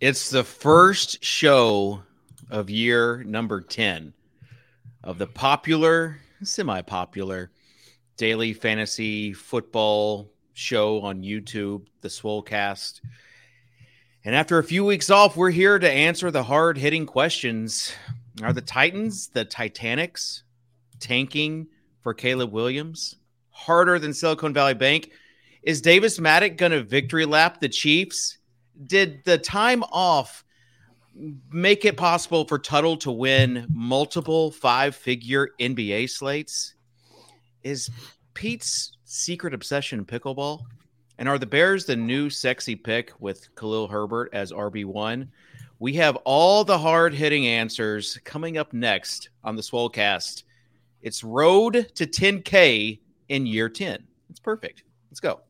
[0.00, 2.04] It's the first show
[2.48, 4.14] of year number 10
[5.04, 7.50] of the popular, semi popular
[8.16, 13.02] daily fantasy football show on YouTube, the Swolecast.
[14.24, 17.92] And after a few weeks off, we're here to answer the hard hitting questions.
[18.42, 20.44] Are the Titans, the Titanics,
[20.98, 21.66] tanking
[22.00, 23.16] for Caleb Williams?
[23.50, 25.10] Harder than Silicon Valley Bank?
[25.62, 28.38] Is Davis Mattek going to victory lap the Chiefs?
[28.86, 30.44] Did the time off
[31.50, 36.74] make it possible for Tuttle to win multiple five figure NBA slates?
[37.62, 37.90] Is
[38.34, 40.60] Pete's secret obsession pickleball?
[41.18, 45.28] And are the Bears the new sexy pick with Khalil Herbert as RB1?
[45.78, 50.44] We have all the hard hitting answers coming up next on the Swolecast.
[51.02, 54.02] It's Road to 10K in year 10.
[54.30, 54.84] It's perfect.
[55.10, 55.40] Let's go.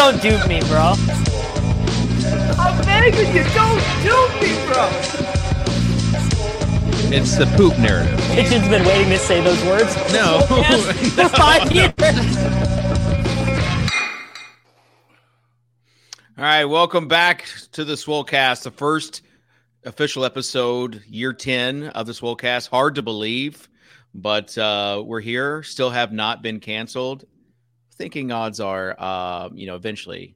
[0.00, 1.19] Don't dupe me, bro.
[3.02, 4.86] I'm begging you, don't dupe me, bro.
[7.10, 8.20] It's the poop narrative.
[8.32, 9.96] Kitchen's been waiting to say those words.
[10.12, 10.40] No.
[11.14, 11.94] for five years.
[16.36, 19.22] All right, welcome back to the Swolecast, the first
[19.84, 22.68] official episode, year 10 of the Swolecast.
[22.68, 23.70] Hard to believe,
[24.12, 27.24] but uh, we're here, still have not been canceled.
[27.94, 30.34] Thinking odds are, uh, you know, eventually,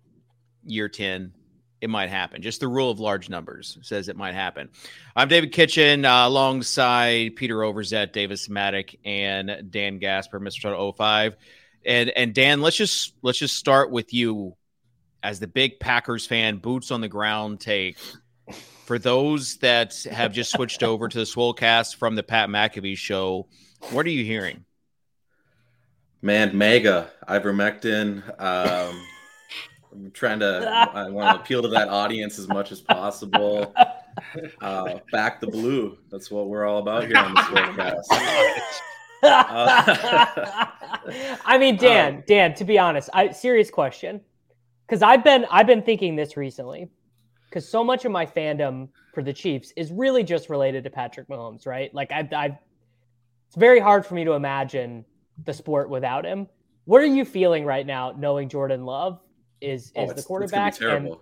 [0.64, 1.34] year 10,
[1.84, 2.40] it might happen.
[2.40, 4.70] Just the rule of large numbers says it might happen.
[5.14, 10.96] I'm David Kitchen uh, alongside Peter Overzet, Davis Mattek, and Dan Gasper, Mr.
[10.96, 11.36] 05.
[11.84, 14.56] And and Dan, let's just let's just start with you
[15.22, 17.98] as the big Packers fan, boots on the ground take.
[18.86, 23.46] For those that have just switched over to the Swolecast from the Pat McAfee show,
[23.90, 24.64] what are you hearing?
[26.22, 28.22] Man, mega ivermectin.
[28.40, 29.04] Um,
[29.94, 30.90] I'm trying to.
[30.92, 33.74] I want to appeal to that audience as much as possible.
[34.60, 35.98] Uh, back the blue.
[36.08, 38.04] That's what we're all about here on this podcast.
[39.24, 40.66] Uh,
[41.44, 42.54] I mean, Dan, Dan.
[42.54, 44.20] To be honest, I serious question,
[44.86, 46.88] because I've been I've been thinking this recently,
[47.50, 51.28] because so much of my fandom for the Chiefs is really just related to Patrick
[51.28, 51.92] Mahomes, right?
[51.92, 52.58] Like I, I,
[53.48, 55.04] it's very hard for me to imagine
[55.44, 56.46] the sport without him.
[56.84, 59.20] What are you feeling right now, knowing Jordan Love
[59.64, 61.16] is oh, is it's- the quarterback It's gonna and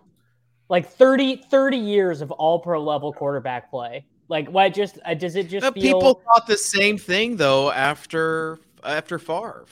[0.68, 4.06] like 30, 30 years of all pro level quarterback play?
[4.28, 5.82] Like, why just uh, does it just But feel?
[6.00, 9.66] people thought the same thing though after after Favre.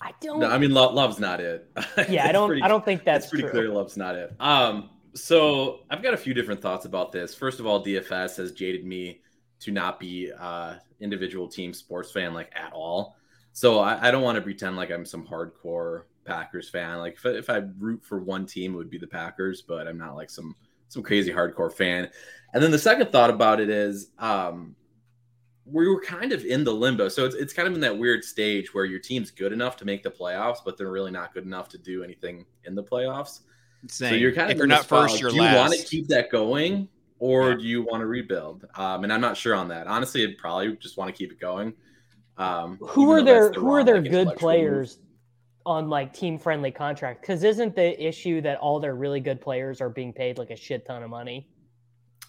[0.00, 0.40] I don't.
[0.40, 1.70] No, I mean, Lo- Love's not it.
[2.10, 2.48] yeah, I don't.
[2.48, 3.50] pretty- I don't think that's it's pretty true.
[3.52, 4.34] clear Love's not it.
[4.38, 7.34] Um, So I've got a few different thoughts about this.
[7.34, 9.20] First of all, DFS has jaded me
[9.60, 13.16] to not be a individual team sports fan like at all.
[13.52, 16.98] So I, I don't want to pretend like I'm some hardcore Packers fan.
[16.98, 19.98] Like if, if I root for one team, it would be the Packers, but I'm
[19.98, 20.54] not like some
[20.88, 22.08] some crazy hardcore fan.
[22.52, 24.76] And then the second thought about it is um,
[25.66, 27.08] we were kind of in the limbo.
[27.08, 29.84] So it's, it's kind of in that weird stage where your team's good enough to
[29.84, 33.40] make the playoffs, but they're really not good enough to do anything in the playoffs.
[33.88, 34.10] Same.
[34.10, 35.52] So you're kind of if you're not first, you're do last.
[35.52, 36.88] you want to keep that going
[37.18, 37.56] or Yeah.
[37.56, 38.66] do you want to rebuild?
[38.74, 39.86] Um, and I'm not sure on that.
[39.86, 41.74] Honestly, I'd probably just want to keep it going.
[42.36, 44.38] Um, who are though their the who are wrong, their good intellectual move.
[44.38, 44.98] players
[45.66, 49.80] on like team friendly contract Because isn't the issue that all their really good players
[49.80, 51.48] are being paid like a shit ton of money?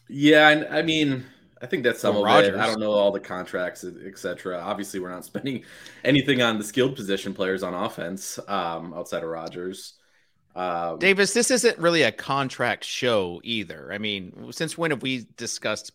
[0.10, 1.26] Yeah, and I mean,
[1.62, 2.56] I think that's some Well, of it.
[2.56, 4.60] I don't know all the contracts, etc.
[4.60, 5.64] Obviously, we're not spending
[6.04, 9.96] anything on the skilled position players on offense um, outside of Rodgers
[10.56, 13.92] Um, Davis, this isn't really a contract show either.
[13.92, 15.92] I mean, since when have we discussed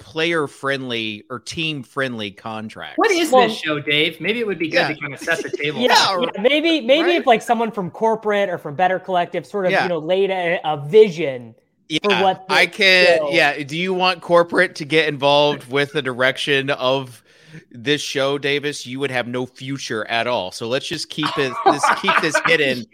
[0.00, 2.98] player friendly or team friendly contracts?
[2.98, 4.20] What is Well- this show, Dave?
[4.20, 4.88] Maybe it would be good Yeah.
[4.88, 5.80] to kind of set the table.
[5.80, 7.20] Yeah, Yeah, yeah, maybe maybe right.
[7.20, 9.84] if like someone from corporate or from Better Collective sort of Yeah.
[9.84, 11.54] you know laid a, a vision.
[11.88, 13.18] yeah, what I can.
[13.18, 13.62] show- Yeah.
[13.62, 17.22] Do you want corporate to get involved with the direction of
[17.70, 18.86] this show, Davis?
[18.86, 20.52] You would have no future at all.
[20.52, 21.52] So let's just keep it.
[21.66, 22.84] This keep this hidden.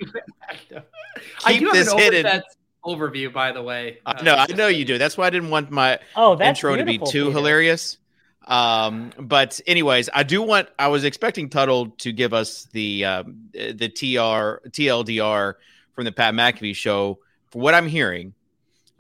[1.45, 2.27] I Keep do have this an hidden.
[2.27, 2.57] Overzet's
[2.87, 3.99] overview, by the way.
[4.07, 4.99] I Uh, know, I know you do.
[4.99, 7.31] That's why I didn't want my Oh, that's intro to be too Peter.
[7.33, 7.99] hilarious.
[8.47, 10.69] Um, but anyways, I do want.
[10.79, 15.55] I was expecting Tuttle to give us the um, the TR TLDR
[15.95, 17.19] from the Pat McAfee show.
[17.51, 18.35] For what I'm hearing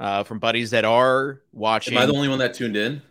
[0.00, 3.02] uh, from buddies that are watching am I the only one that tuned in?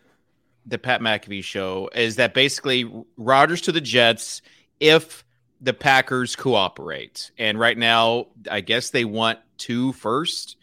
[0.68, 4.42] the Pat McAfee show, is that basically Rodgers to the Jets
[4.80, 5.24] if
[5.62, 7.30] the Packers cooperate.
[7.38, 10.58] And right now, I guess they want two first,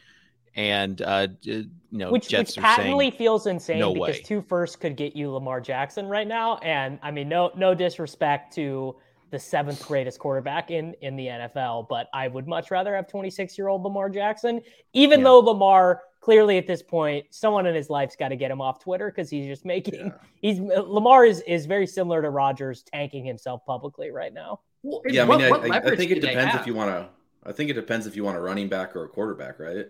[0.56, 4.22] and uh, you know, which Jets which are patently saying feels insane no because way.
[4.22, 8.54] two first could get you Lamar Jackson right now, and I mean no no disrespect
[8.54, 8.96] to
[9.30, 13.56] the seventh greatest quarterback in in the NFL, but I would much rather have 26
[13.56, 14.60] year old Lamar Jackson,
[14.92, 15.24] even Yeah.
[15.24, 18.78] though Lamar clearly at this point someone in his life's got to get him off
[18.78, 23.64] Twitter because he's just making he's Lamar is is very similar to Rodgers tanking himself
[23.66, 24.60] publicly right now.
[24.82, 27.08] well, Yeah, I mean, I, I, I think it depends if you want to.
[27.44, 29.86] I think it depends if you want a running back or a quarterback, right?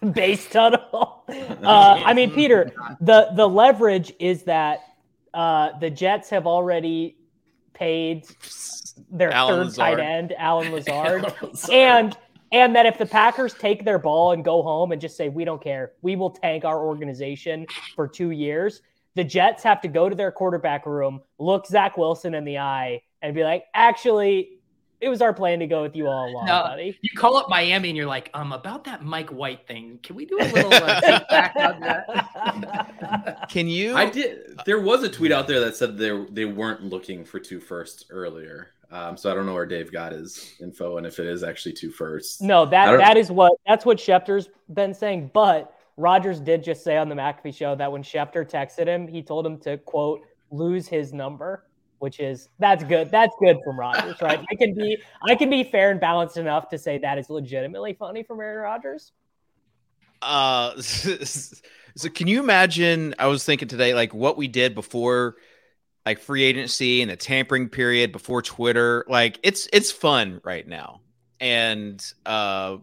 [0.12, 1.24] base tunnel.
[1.28, 4.80] Uh, I mean, Peter, the the leverage is that
[5.34, 7.16] uh, the Jets have already
[7.74, 8.26] paid
[9.10, 10.00] their Allen third tight Lazard.
[10.00, 11.32] end, Allen Lazard,
[11.72, 12.16] and
[12.50, 15.44] and that if the Packers take their ball and go home and just say we
[15.44, 18.82] don't care, we will tank our organization for two years.
[19.14, 23.02] The Jets have to go to their quarterback room, look Zach Wilson in the eye,
[23.22, 24.54] and be like, actually.
[25.00, 26.62] It was our plan to go with you all along, No.
[26.62, 26.98] buddy.
[27.02, 30.00] You call up Miami and you're like, um, about that Mike White thing.
[30.02, 33.46] Can we do a little uh, take back on that?
[33.48, 33.94] Can you?
[33.96, 34.58] I did.
[34.66, 38.04] There was a tweet out there that said they they weren't looking for two firsts
[38.10, 38.72] earlier.
[38.90, 41.74] Um, so I don't know where Dave got his info and if it is actually
[41.74, 42.40] two firsts.
[42.40, 45.30] No, that that is what that's what Schefter's been saying.
[45.32, 49.22] But Rodgers did just say on the McAfee show that when Schefter texted him, he
[49.22, 51.64] told him to quote lose his number,
[51.98, 53.10] which is that's good.
[53.10, 54.40] That's good from Rodgers, right?
[54.50, 57.94] I can be I can be fair and balanced enough to say that is legitimately
[57.94, 59.12] funny from Aaron Rodgers.
[60.22, 63.14] Uh, so can you imagine?
[63.18, 65.36] I was thinking today, like what we did before,
[66.04, 69.04] like free agency and the tampering period before Twitter.
[69.08, 71.00] Like it's it's fun right now,
[71.40, 72.78] and uh,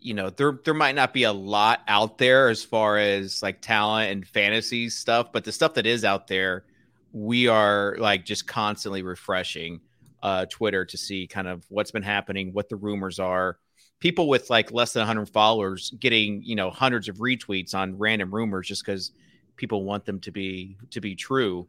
[0.00, 3.60] you know there there might not be a lot out there as far as like
[3.60, 6.64] talent and fantasy stuff, but the stuff that is out there,
[7.12, 9.80] we are like just constantly refreshing
[10.22, 13.58] uh Twitter to see kind of what's been happening, what the rumors are
[14.00, 18.32] people with like less than 100 followers getting you know hundreds of retweets on random
[18.34, 19.10] rumors just because
[19.56, 21.66] people want them to be to be true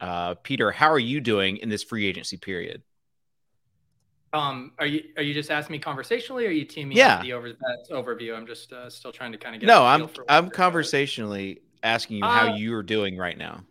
[0.00, 2.82] uh peter how are you doing in this free agency period
[4.32, 7.04] Um, are you are you just asking me conversationally, or are you teaming Yeah.
[7.04, 8.34] up the over that overview?
[8.34, 9.68] I'm just uh, still trying to kind of get.
[9.68, 13.64] no I'm i'm conversationally asking you how Uh, you're doing right now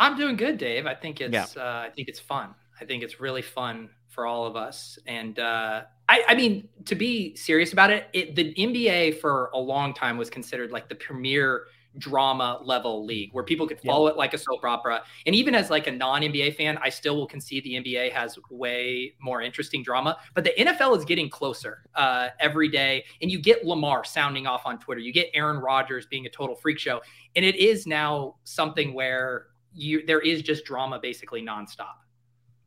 [0.00, 0.86] I'm doing good, Dave.
[0.86, 1.62] I think it's Yeah.
[1.62, 2.54] uh, I think it's fun.
[2.80, 4.98] I think it's really fun for all of us.
[5.06, 9.58] And uh, I, I mean, to be serious about it, it, the NBA for a
[9.58, 11.66] long time was considered like the premier
[11.98, 15.02] drama level league where people could follow it like a soap opera.
[15.26, 18.38] And even as like a non NBA fan, I still will concede the NBA has
[18.50, 20.16] way more interesting drama.
[20.34, 24.62] But the NFL is getting closer uh, every day, and you get Lamar sounding off
[24.64, 25.00] on Twitter.
[25.00, 27.00] You get Aaron Rodgers being a total freak show,
[27.36, 31.94] and it is now something where you there is just drama basically nonstop.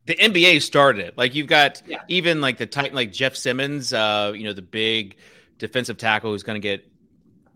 [0.05, 1.97] the nba started it like you've got Yeah.
[2.07, 5.17] even like the titan like jeff simmons uh you know the big
[5.57, 6.85] defensive tackle who's going to get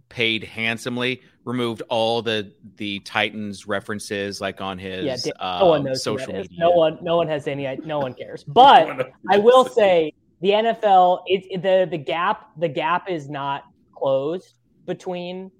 [0.10, 1.22] paid handsomely.
[1.44, 6.04] Removed all the the Titans references like on his Yeah, Dan- uh, no one knows
[6.04, 6.50] social media.
[6.58, 7.63] No one, no one has any.
[7.86, 8.44] No one cares.
[8.48, 13.63] But I will say the NFL, it, it- the the gap, the gap is not
[13.94, 14.54] closed
[14.86, 15.51] between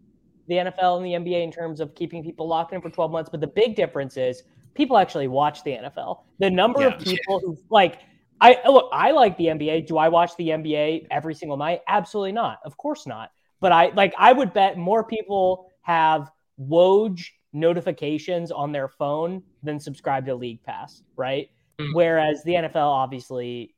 [0.48, 3.30] the NFL and the NBA in terms of keeping people locked in for 12 months.
[3.30, 6.22] But the big difference is people actually watch the NFL.
[6.40, 8.00] The number of people who like.
[8.40, 8.90] I look.
[8.94, 9.88] I like the NBA.
[9.88, 11.82] Do I watch the NBA every single night?
[11.88, 12.60] Absolutely not.
[12.64, 13.32] Of course not.
[13.60, 14.14] But I like.
[14.18, 16.30] I would bet more people have
[16.62, 21.50] Woj notifications on their phone than subscribe to League Pass, right?
[21.80, 21.94] Mm.
[21.94, 23.74] Whereas the NFL, obviously,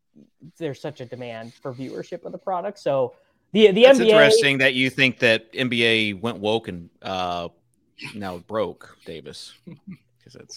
[0.57, 2.79] there's such a demand for viewership of the product.
[2.79, 3.15] So
[3.51, 7.49] the the It's NBA, interesting that you think that NBA went woke and uh,
[8.15, 9.53] now broke, Davis.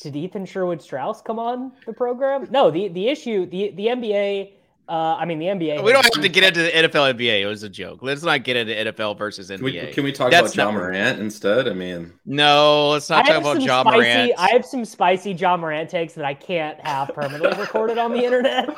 [0.03, 2.47] Did Ethan Sherwood Strauss come on the program?
[2.51, 4.53] No, the the issue the the NBA.
[4.93, 5.83] Uh, I mean, the NBA.
[5.83, 7.41] we don't have to get into the NFL NBA.
[7.41, 8.01] It was a joke.
[8.03, 9.57] Let's not get into NFL versus NBA.
[9.57, 11.67] Can we, can we talk That's about Ja not- Morant instead?
[11.67, 13.97] I mean, no, let's I not talk about Ja spicy.
[13.97, 14.33] Morant.
[14.37, 18.23] I have some spicy Ja Morant takes that I can't have permanently recorded on the
[18.27, 18.69] internet.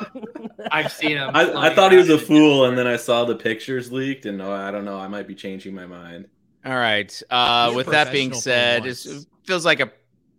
[0.71, 1.31] I've seen him.
[1.33, 4.41] I, I thought he was a fool, and then I saw the pictures leaked, and
[4.41, 6.29] oh, I don't know, I might be changing my mind.
[6.65, 7.21] All right.
[7.29, 9.05] Uh, with that being said, it
[9.43, 9.91] feels like a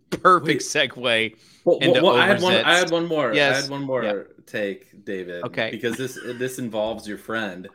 [0.09, 1.35] perfect segue.
[1.65, 2.55] Well, Into well, I had one.
[2.55, 3.31] I had one more.
[3.35, 3.57] Yes.
[3.57, 4.23] I had one more Yeah.
[4.47, 5.43] Take, David.
[5.43, 5.69] Okay.
[5.69, 7.67] Because this this involves your friend.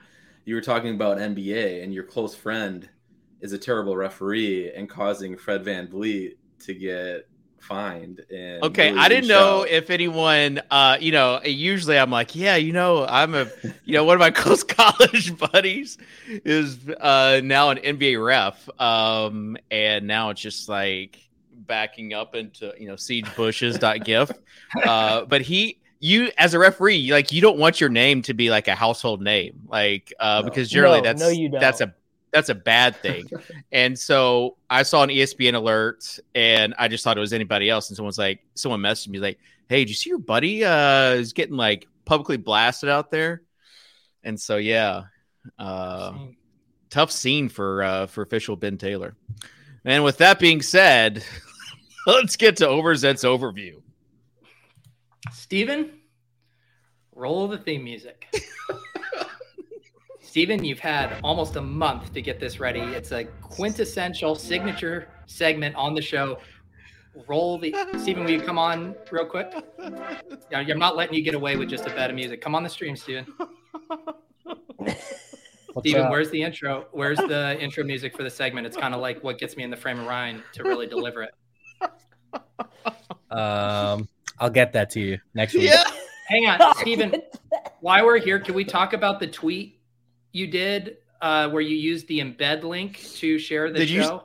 [0.45, 2.88] You were talking about NBA, and your close friend
[3.41, 7.29] is a terrible referee and causing Fred VanVleet to get
[7.62, 8.21] fined.
[8.31, 12.73] And Okay, I didn't know if anyone, uh, you know, usually I'm like, yeah, you
[12.73, 13.49] know, I'm a,
[13.85, 19.57] you know, one of my close college buddies is uh, now an NBA ref, um,
[19.71, 21.19] and now it's just like
[21.52, 24.31] backing up into, you know, siegebushes.gif.
[24.87, 28.50] Uh, but he, you as a referee, like you don't want your name to be
[28.50, 30.49] like a household name, like uh, No.
[30.50, 31.61] because generally No, that's no, you don't.
[31.61, 31.94] that's a
[32.32, 33.25] that's a bad thing.
[33.73, 37.88] and so I saw an ESPN alert, and I just thought it was anybody else.
[37.88, 41.32] And someone's like, someone messaged me like, "Hey, did you see your buddy uh, is
[41.35, 43.42] getting like publicly blasted out there?"
[44.25, 45.02] And so yeah,
[45.59, 46.14] uh,
[46.90, 49.14] tough scene for uh, for official Ben Taylor.
[49.85, 51.23] And with that being said,
[52.06, 53.82] let's get to Overzet's overview.
[55.31, 56.00] Steven,
[57.14, 58.35] roll the theme music.
[60.21, 62.81] Steven, you've had almost a month to get this ready.
[62.81, 66.38] It's a quintessential signature segment on the show.
[67.26, 69.52] Roll the Steven, will you come on real quick?
[70.50, 72.43] Yeah, I'm not letting you get away with just a bed of music.
[72.43, 73.26] Come on the stream, Steven.
[75.81, 76.87] Steven, where's the intro?
[76.93, 78.67] Where's the intro music for the segment?
[78.67, 81.23] It's kind of like what gets me in the frame of mind to really deliver
[81.23, 81.35] it.
[83.31, 84.09] Um,
[84.42, 85.62] I'll get that to you next week.
[85.70, 85.84] Yeah.
[86.28, 87.14] Hang on, Steven.
[87.80, 89.78] while we're here, can we talk about the tweet
[90.32, 94.25] you did uh, where you used the embed link to share the Did you- show?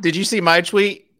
[0.00, 1.10] Did you see my tweet,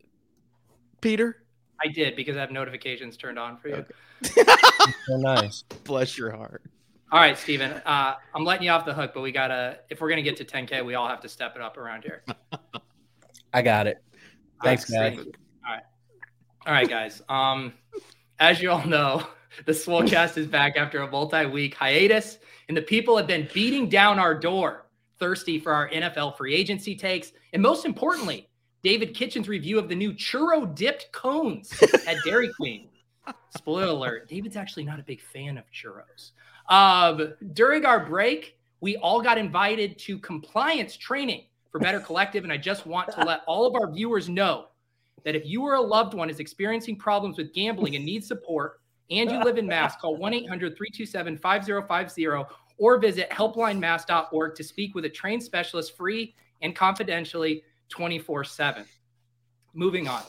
[1.02, 1.42] Peter?
[1.84, 3.84] I did because I have notifications turned on for you.
[5.06, 5.64] So nice.
[5.84, 6.62] Bless your heart.
[7.12, 7.72] All right, Steven.
[7.84, 9.80] Uh, I'm letting you off the hook, but we gotta.
[9.90, 12.24] If we're gonna get to 10k, we all have to step it up around here.
[13.52, 14.02] I got it.
[14.64, 15.18] Thanks, man.
[15.18, 15.24] All
[15.74, 15.82] right,
[16.66, 17.20] all right, guys.
[17.28, 17.74] Um,
[18.38, 19.26] as you all know,
[19.66, 24.18] the Swolecast is back after a multi-week hiatus, and the people have been beating down
[24.18, 24.87] our door,
[25.18, 28.49] thirsty for our NFL free agency takes, and most importantly,
[28.83, 31.73] David Kitchen's review of the new churro dipped cones
[32.07, 32.88] at Dairy Queen.
[33.57, 36.30] Spoiler alert: David's actually not a big fan of churros.
[36.73, 42.52] Um, during our break, we all got invited to compliance training for Better Collective, and
[42.52, 44.68] I just want to let all of our viewers know
[45.25, 48.80] that if you or a loved one is experiencing problems with gambling and needs support,
[49.10, 54.94] and you live in Mass, call 1 800 327 5050 or visit helplinemass.org to speak
[54.94, 58.84] with a trained specialist free and confidentially 24 7.
[59.75, 60.22] Moving on.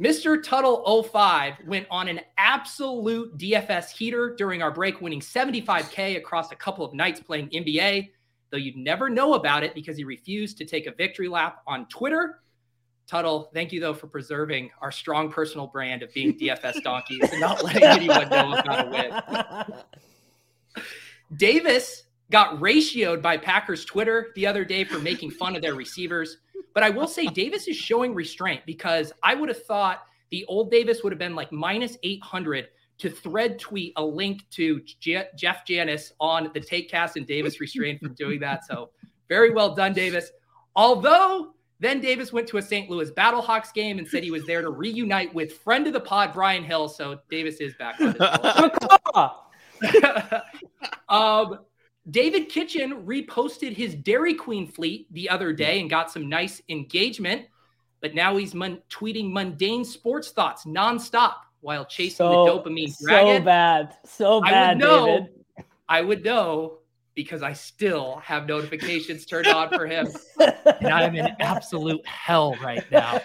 [0.00, 0.40] Mr.
[0.40, 6.56] Tuttle 05 went on an absolute DFS heater during our break, winning 75K across a
[6.56, 8.10] couple of nights playing NBA,
[8.50, 11.86] though you'd never know about it because he refused to take a victory lap on
[11.88, 12.40] Twitter.
[13.08, 17.40] Tuttle, thank you though for preserving our strong personal brand of being DFS donkeys and
[17.40, 19.82] not letting anyone know about a
[20.74, 20.84] win.
[21.36, 26.36] Davis got ratioed by Packers Twitter the other day for making fun of their receivers.
[26.74, 30.70] But I will say Davis is showing restraint because I would have thought the old
[30.70, 35.64] Davis would have been like minus 800 to thread tweet a link to Je- Jeff
[35.64, 38.66] Janis on the take cast and Davis restrained from doing that.
[38.66, 38.90] So
[39.28, 40.30] very well done, Davis.
[40.76, 42.90] Although then Davis went to a St.
[42.90, 46.32] Louis Battlehawks game and said he was there to reunite with friend of the pod,
[46.32, 46.88] Brian Hill.
[46.88, 48.00] So Davis is back.
[48.00, 49.34] on his Macaw!
[51.08, 51.58] um,
[52.10, 57.46] David Kitchen reposted his Dairy Queen fleet the other day and got some nice engagement,
[58.00, 63.42] but now he's mon- tweeting mundane sports thoughts nonstop while chasing So, the dopamine dragon.
[63.42, 63.96] so bad.
[64.04, 65.28] So I bad, would know David.
[65.88, 66.78] I would know
[67.18, 70.06] because I still have notifications turned on for him.
[70.80, 73.20] And I'm in absolute hell right now.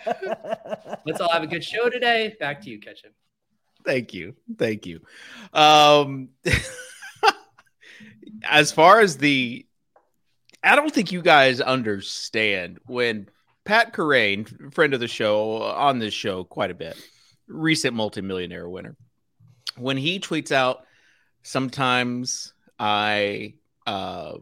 [1.05, 2.35] Let's all have a good show today.
[2.39, 3.11] Back to you, Kitchen.
[3.85, 4.33] Thank you.
[4.57, 5.01] Thank you.
[5.53, 6.29] Um,
[8.43, 9.67] as far as the,
[10.63, 13.29] I don't think you guys understand when
[13.65, 16.97] Pat Kerrane, friend of the show, on this show quite a bit,
[17.47, 18.97] recent multimillionaire winner,
[19.77, 20.87] when he tweets out,
[21.43, 23.53] sometimes I
[23.85, 24.37] uh,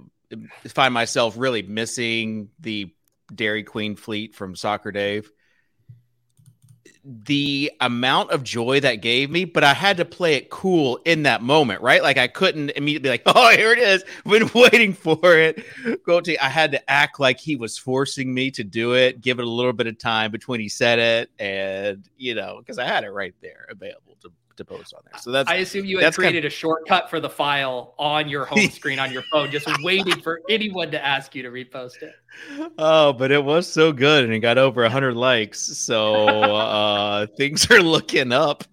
[0.67, 2.93] find myself really missing the
[3.33, 5.31] Dairy Queen fleet from Soccer Dave
[7.03, 11.23] the amount of joy that gave me, but I had to play it cool in
[11.23, 12.01] that moment, right?
[12.03, 14.03] Like I couldn't immediately like, oh, here it is.
[14.25, 15.63] Been waiting for it.
[16.05, 19.39] Go to I had to act like he was forcing me to do it, give
[19.39, 22.85] it a little bit of time between he said it and you know, because I
[22.85, 25.19] had it right there available to, to post on there.
[25.19, 28.27] So that's I assume you had that's kind created a shortcut for the file on
[28.27, 32.01] your home screen on your phone, just waiting for anyone to ask you to repost
[32.01, 32.13] it.
[32.77, 35.59] Oh, but it was so good and it got over 100 likes.
[35.59, 38.63] So uh, things are looking up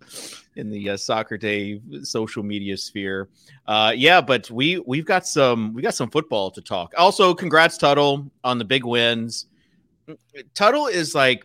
[0.56, 3.28] in the uh, soccer day social media sphere.
[3.66, 6.92] Uh, yeah, but we we've got some we got some football to talk.
[6.98, 9.46] Also, congrats Tuttle on the big wins.
[10.54, 11.44] Tuttle is like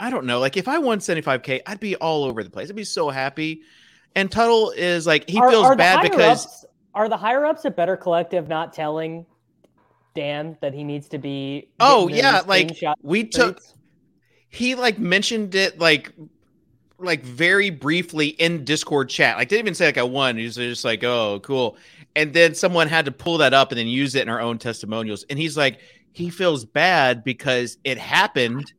[0.00, 2.70] I don't know, like if I won 75k, I'd be all over the place.
[2.70, 3.62] I'd be so happy.
[4.14, 6.64] And Tuttle is like he Are- feels are bad because ups-
[6.94, 9.26] are the higher ups at Better Collective not telling
[10.14, 11.68] Dan that he needs to be?
[11.80, 13.60] Oh, yeah, like, we took
[14.50, 16.12] he like mentioned it like
[16.98, 19.36] like very briefly in Discord chat.
[19.36, 20.36] Like didn't even say like I won.
[20.36, 21.76] He was just like, oh, cool.
[22.16, 24.58] And then someone had to pull that up and then use it in our own
[24.58, 25.24] testimonials.
[25.30, 25.78] And he's like,
[26.12, 28.72] he feels bad because it happened.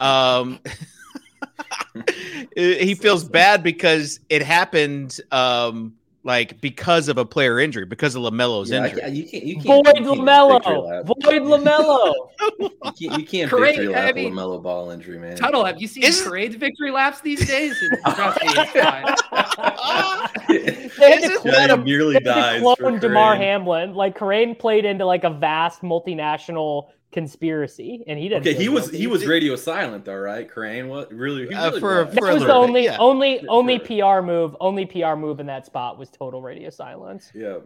[0.00, 0.58] Um
[2.56, 8.20] he feels bad because it happened um like because of a player injury, because of
[8.22, 9.00] Lamelo's Yeah, injury.
[9.00, 9.44] can't- you can't.
[9.44, 9.66] You can't.
[9.86, 10.86] Void you can't Lamelo.
[10.86, 11.06] lap.
[11.06, 12.14] Void Lamelo.
[13.00, 13.20] You can't.
[13.20, 15.36] You can't Correct, victory I mean- Lamelo ball injury, man.
[15.36, 17.74] Tuttle, have you seen Is- Parade's victory laps these days?
[18.04, 19.04] Trust me, it's fine.
[20.98, 23.94] They had to clone, him- nearly they had dies to clone Damar Hamlin.
[23.94, 28.46] Like Crane played into like a vast multinational conspiracy, and he didn't.
[28.46, 30.48] Okay, he was he was radio silent though, right?
[30.48, 31.48] Crane, what really?
[31.48, 32.14] he Uh, really for- was.
[32.14, 32.96] That for a was the only, yeah.
[32.98, 34.20] only, only sure.
[34.20, 34.56] PR move.
[34.60, 37.30] Only PR move in that spot was total radio silence.
[37.34, 37.58] yeah.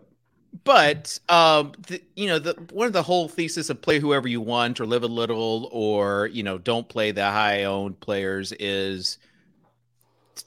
[0.65, 4.41] but um the, you know the one of the whole thesis of play whoever you
[4.41, 9.19] want or live a little or you know don't play the high owned players is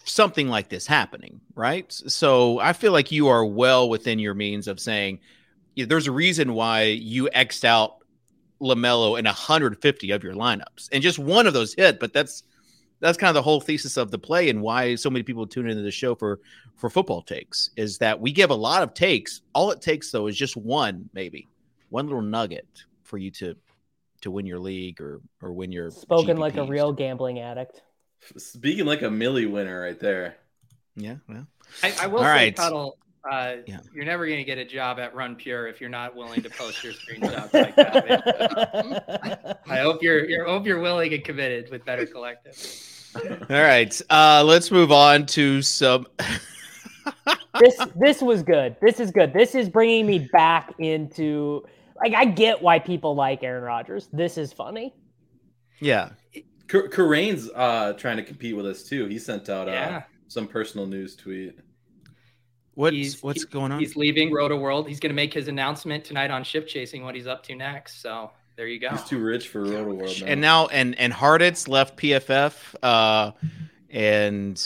[0.06, 4.68] something like this happening right so i feel like you are well within your means
[4.68, 5.20] of saying
[5.76, 7.97] yeah, there's a reason why you xed out
[8.62, 12.44] lamelo in 150 of your lineups and just one of those hit but that's
[13.00, 15.70] that's kind of the whole thesis of the play and why so many people tune
[15.70, 16.40] into the show for
[16.76, 19.42] for football takes is that we give a lot of takes.
[19.54, 21.48] All it takes though is just one, maybe
[21.90, 22.68] one little nugget
[23.04, 23.56] for you to
[24.22, 27.82] to win your league or or win your Spoken like a real gambling addict.
[28.38, 30.38] Speaking like a Millie winner right there.
[30.96, 31.18] yeah.
[31.28, 31.46] Well,
[31.84, 32.56] I, I will All say, right.
[32.56, 32.98] Tuttle,
[33.30, 33.80] uh, Yeah.
[33.94, 36.50] you're never going to get a job at Run Pure if you're not willing to
[36.50, 39.60] post your screenshots like that.
[39.68, 42.56] I hope you're, you're hope you're willing and committed with Better Collective.
[43.50, 44.00] all right.
[44.10, 46.08] Uh, let's move on to some.
[47.60, 48.76] this this was good.
[48.82, 49.34] This is good.
[49.34, 51.66] This is bringing me back into
[52.04, 54.08] like I get why people like Aaron Rodgers.
[54.14, 54.94] This is funny.
[55.80, 56.10] yeah.
[56.68, 56.82] K-
[57.56, 59.06] uh trying to compete with us too.
[59.06, 60.04] He sent out uh, Yeah.
[60.28, 61.58] some personal news tweet.
[62.78, 63.80] What's He's- what's he- going on?
[63.80, 64.88] He's leaving Rotoworld.
[64.88, 68.04] He's going to make his announcement tonight on Ship Chasing what he's up to next.
[68.04, 68.90] So there you go.
[68.92, 70.24] He's too rich for Rotoworld.
[70.28, 73.32] and now and and Harditz left PFF, uh,
[73.90, 74.64] and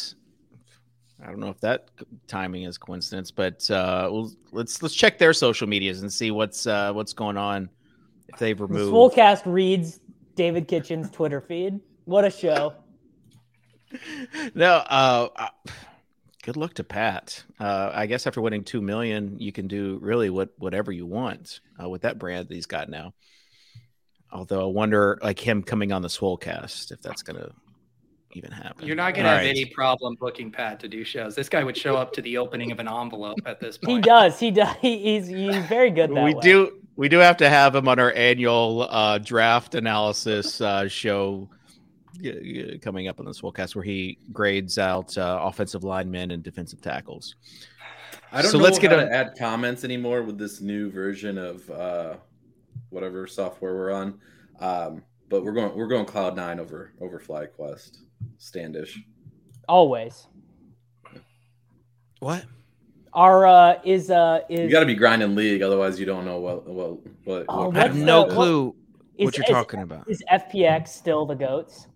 [1.24, 1.88] I don't know if that
[2.28, 6.68] timing is coincidence, but uh, we'll, let's let's check their social medias and see what's
[6.68, 7.70] uh, what's going on
[8.28, 8.92] if they've The removed.
[8.94, 10.02] Swolecast reads
[10.36, 11.80] David Kitchen's Twitter feed.
[12.04, 12.74] What a show.
[14.54, 15.48] no, uh, uh,
[16.44, 17.44] good luck to Pat.
[17.60, 21.60] Uh, I guess after winning two million, you can do really what whatever you want
[21.82, 23.14] uh, with that brand that he's got now.
[24.32, 27.50] Although I wonder, like him coming on the Swolecast, if that's gonna
[28.34, 28.88] even happen.
[28.88, 29.50] You're not going to All have right.
[29.50, 31.36] any problem booking Pat to do shows.
[31.36, 34.06] This guy would show up to the opening of an envelope at this He point.
[34.06, 34.40] does.
[34.40, 34.74] He does.
[34.82, 36.40] He, he's he's very good that we way.
[36.42, 41.50] do we do have to have him on our annual uh, draft analysis uh, show
[41.50, 41.61] y- y-
[42.82, 47.36] coming up on this Swolecast where he grades out uh, offensive linemen and defensive tackles.
[48.32, 50.90] I don't So know let's how get to a- add comments anymore with this new
[50.92, 52.16] version of uh,
[52.90, 54.20] whatever software we're on.
[54.60, 57.98] Um, but we're going we're going Cloud Nine over over FlyQuest.
[58.38, 59.00] Standish.
[59.68, 60.28] Always.
[62.20, 62.46] What?
[63.14, 66.40] Our uh, is uh is You got to be grinding League, otherwise you don't know
[66.40, 67.46] what what what.
[67.50, 68.76] Oh, what I have no the- what- clue
[69.18, 70.10] what you're is- talking about.
[70.10, 71.88] is FPX still the goats?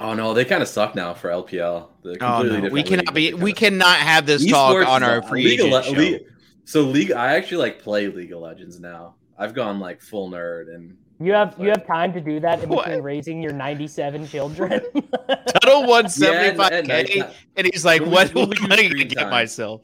[0.00, 1.88] Oh no, they kind of suck now for LPL.
[2.02, 3.34] They're Oh no, we cannot but be.
[3.34, 6.00] We cannot have this talk on our free League of agent Le- show.
[6.00, 6.22] League-
[6.64, 9.16] So League, I actually like play League of Legends now.
[9.38, 12.68] I've gone like full nerd and You have you have time to do that in
[12.70, 12.86] What?
[12.86, 14.80] between raising your 97 children.
[15.28, 18.48] Tuttle won Yeah, seventy five and- and k, I- and he's like, What we- "What,
[18.48, 19.82] what what am I do going to get myself?"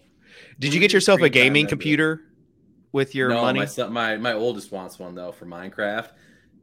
[0.58, 2.22] Did you get yourself a gaming computer
[2.92, 3.58] with your no, money?
[3.60, 6.08] My, son, my my oldest wants one though for Minecraft.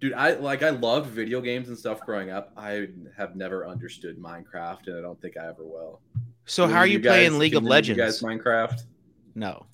[0.03, 2.51] Dude, I like I loved video games and stuff growing up.
[2.57, 6.01] I have never understood Minecraft, and I don't think I ever will.
[6.45, 7.97] So how are you playing guys- League can of you Legends?
[7.97, 8.81] guys Minecraft?
[9.33, 9.65] no.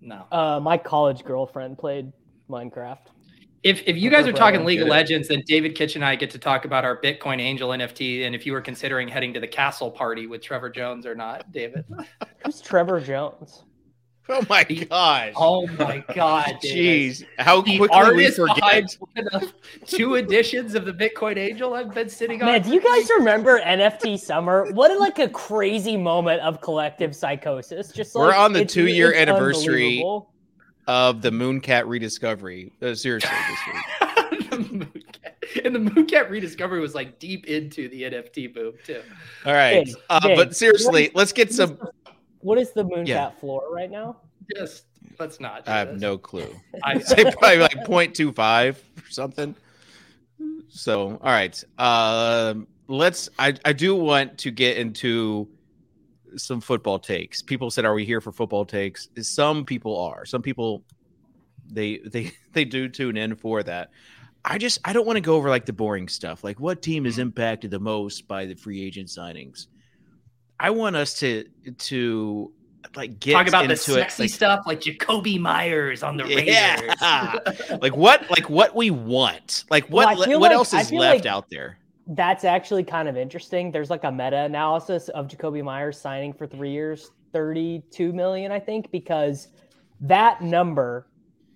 [0.00, 0.24] No.
[0.30, 2.12] uh, my college girlfriend played
[2.48, 3.06] Minecraft.
[3.64, 4.86] If if you guys are talking League of.
[4.86, 8.36] Legends, then David Kitch and I get to talk about our Bitcoin Angel NFT, and
[8.36, 11.84] if you were considering heading to the castle party with Trevor Jones or not, David.
[12.44, 13.64] Who's Trevor Jones?
[14.28, 15.32] Oh my gosh.
[15.36, 17.12] Oh my God, David.
[17.20, 18.96] Jeez, how The quickly we forget.
[18.98, 19.52] one of
[19.86, 22.46] two editions of the Bitcoin Angel I've been sitting on.
[22.46, 24.72] Man, do you guys remember NFT Summer?
[24.72, 27.92] What a, like a crazy moment of collective psychosis.
[27.92, 30.04] Just We're like, on the two-year anniversary.
[30.88, 32.72] of the Mooncat rediscovery.
[32.82, 34.50] Uh, seriously, this week.
[34.50, 39.02] the And the Mooncat rediscovery was like deep into the NFT boom too.
[39.44, 40.36] All right, Big, uh, big.
[40.36, 41.78] but seriously, let's get some.
[42.46, 43.30] What is the Mooncat Yeah.
[43.30, 44.18] floor right now?
[44.56, 44.84] Just
[45.18, 45.68] let's not.
[45.68, 46.00] I have this.
[46.00, 46.48] no clue.
[46.84, 49.56] I, Say probably like 0.25 or something.
[50.68, 51.64] So, all right.
[51.76, 53.28] Um, let's.
[53.36, 55.48] I I do want to get into
[56.36, 57.42] some football takes.
[57.42, 60.24] People said, "Are we here for football takes?" Some people are.
[60.24, 60.84] Some people
[61.68, 63.90] they they they do tune in for that.
[64.44, 67.06] I just I don't want to go over like the boring stuff, like what team
[67.06, 69.66] is impacted the most by the free agent signings.
[70.58, 71.44] I want us to
[71.78, 72.52] to
[72.94, 76.24] like get talk about into the sexy it, like, stuff like Jakobi Meyers on the
[76.24, 76.46] Raiders.
[76.46, 77.38] Yeah.
[77.82, 81.24] like what like what we want like what I feel what like- else is left
[81.24, 83.72] like- out there That's actually kind of interesting.
[83.72, 88.60] There's like a meta analysis of Jakobi Meyers signing for three years, 32 million, I
[88.60, 89.48] think, because
[90.00, 91.08] that number,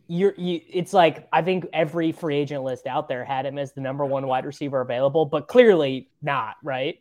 [0.08, 3.72] you're you it's like I think every free agent list out there had him as
[3.72, 6.98] the number one wide receiver available, but clearly not, right?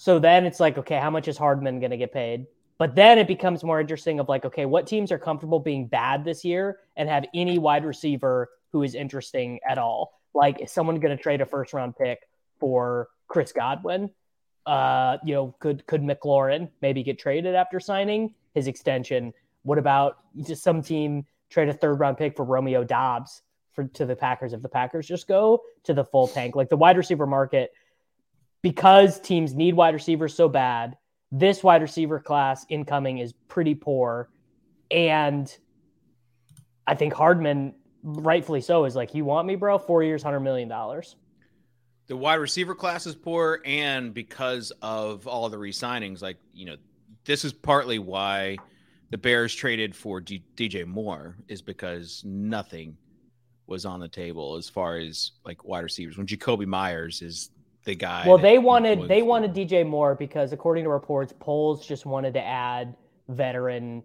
[0.00, 2.46] So then it's like, okay, how much is Hardman gonna get paid?
[2.78, 6.24] But then it becomes more interesting of like, okay, what teams are comfortable being bad
[6.24, 10.20] this year and have any wide receiver who is interesting at all?
[10.34, 12.20] Like, is someone going to trade a first round pick
[12.60, 14.10] for Chris Godwin?
[14.64, 19.32] Uh, you know, could could McLaurin maybe get traded after signing his extension?
[19.64, 24.06] What about just some team trade a third round pick for Romeo Doubs for to
[24.06, 26.54] the Packers if the Packers just go to the full tank?
[26.54, 27.72] Like the wide receiver market,
[28.62, 30.96] because teams need wide receivers so bad,
[31.30, 34.28] this wide receiver class incoming is pretty poor.
[34.90, 35.54] And
[36.86, 39.78] I think Hardman, rightfully so, is like, you want me, bro?
[39.78, 40.68] Four years, $100 million.
[42.06, 46.76] the wide receiver class is poor and because of all the re-signings like you know
[47.26, 48.56] this is partly why
[49.10, 52.96] the bears traded for D- dj moore is because nothing
[53.66, 57.50] was on the table as far as like wide receivers when jakobi meyers is
[57.88, 59.26] the guy Well, they wanted going they for.
[59.26, 62.94] wanted DJ Moore because according to reports, Poles just wanted to add
[63.28, 64.02] veteran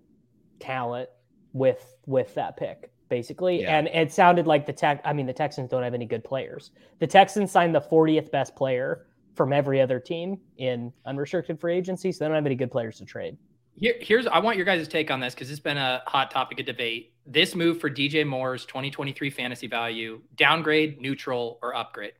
[0.60, 1.10] talent
[1.52, 3.62] with with that pick, basically.
[3.62, 3.78] Yeah.
[3.78, 6.72] And it sounded like the tech I mean the Texans don't have any good players.
[7.00, 12.12] The Texans signed the 40th best player from every other team in unrestricted free agency,
[12.12, 13.38] so they don't have any good players to trade.
[13.80, 16.60] Here, here's I want your guys' take on this because it's been a hot topic
[16.60, 17.14] of debate.
[17.26, 22.14] This move for DJ Moore's 2023 fantasy value: downgrade, neutral, or upgrade.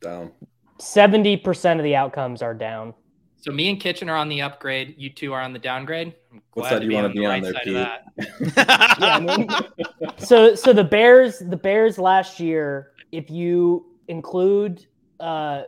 [0.00, 0.32] Down.
[0.78, 2.94] 70% of the outcomes are down.
[3.36, 4.94] So me and Kitchen are on the upgrade.
[4.96, 6.14] You two are on the downgrade.
[6.32, 8.56] I'm What glad side to do you wanna the be on right there, Pete?
[8.98, 9.48] Yeah, mean,
[10.18, 14.86] so so the Bears the Bears last year, if you include
[15.20, 15.64] uh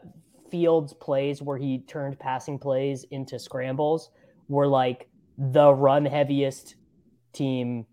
[0.50, 4.10] Fields plays where he turned passing plays into scrambles,
[4.48, 6.76] were like the run heaviest
[7.34, 7.84] team.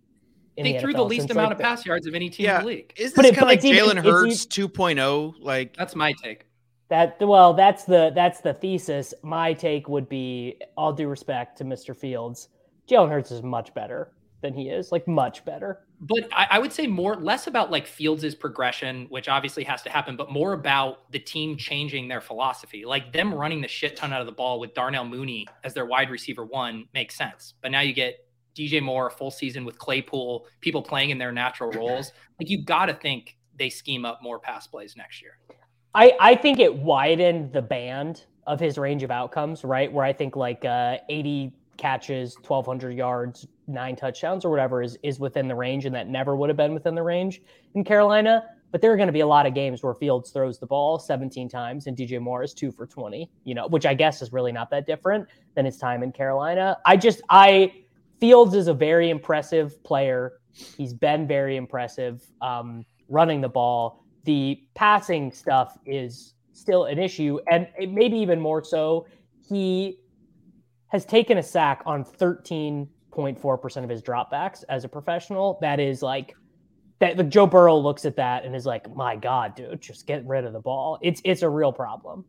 [0.56, 2.46] In They the threw the least amount like, of the- pass yards of any team
[2.46, 2.60] Yeah.
[2.60, 2.94] in the league.
[2.96, 5.96] is this it- kind but of like it's even- jalen it's hurts 2.0 like That's
[5.96, 6.46] my take.
[6.94, 9.16] That well, that's the that's the thesis.
[9.24, 11.98] My take would be, all due respect to Mr.
[11.98, 12.50] Fields,
[12.88, 15.88] Jalen Hurts is much better than he is, like much better.
[16.02, 19.90] But I, I would say more less about like Fields' progression, which obviously has to
[19.90, 22.86] happen, but more about the team changing their philosophy.
[22.86, 25.88] Like them running the shit ton out of the ball with Darnell Mooney as their
[25.88, 27.56] wide receiver one makes sense.
[27.64, 28.18] But now you get
[28.56, 32.12] DJ Moore, full season with Claypool, people playing in their natural roles.
[32.40, 35.40] Like you got to think they scheme up more pass plays next year.
[35.96, 39.92] I, I think it widened the band of his range of outcomes, right?
[39.92, 45.20] Where I think like uh, 80 catches, 1,200 yards, nine touchdowns, or whatever is, is
[45.20, 47.42] within the range, and that never would have been within the range
[47.76, 48.44] in Carolina.
[48.72, 50.98] But there are going to be a lot of games where Fields throws the ball
[50.98, 54.34] 17 times and DJ Moore is two for 20, you know, which I guess is
[54.34, 56.80] really not that different than his time in Carolina.
[56.84, 57.72] I just, I,
[58.20, 60.40] Fields is a very impressive player.
[60.52, 64.03] He's been very impressive um, running the ball.
[64.24, 69.08] The passing stuff is still an issue, and maybe even more so.
[69.48, 70.00] He
[70.88, 75.58] has taken a sack on 13.4% of his dropbacks as a professional.
[75.62, 76.36] That is like
[77.00, 80.26] that the Joe Burrow looks at that and is like, "My God, dude, just get
[80.26, 82.24] rid of the ball." It's it's a real problem.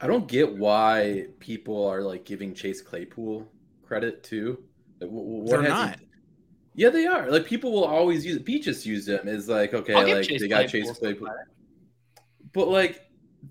[0.00, 3.48] I don't get why people are like giving Chase Claypool
[3.82, 4.62] credit too.
[5.00, 5.98] Like, what They're not.
[5.98, 6.07] He...
[6.78, 7.28] Yeah, they are.
[7.28, 10.68] Like people will always use Beaches used him as like okay, like Chase they got
[10.68, 11.28] Chase Claypool.
[12.52, 13.02] But like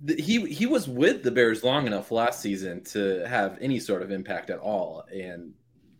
[0.07, 4.01] th- he he was with the Bears long enough last season to have any sort
[4.01, 5.51] of impact at all, and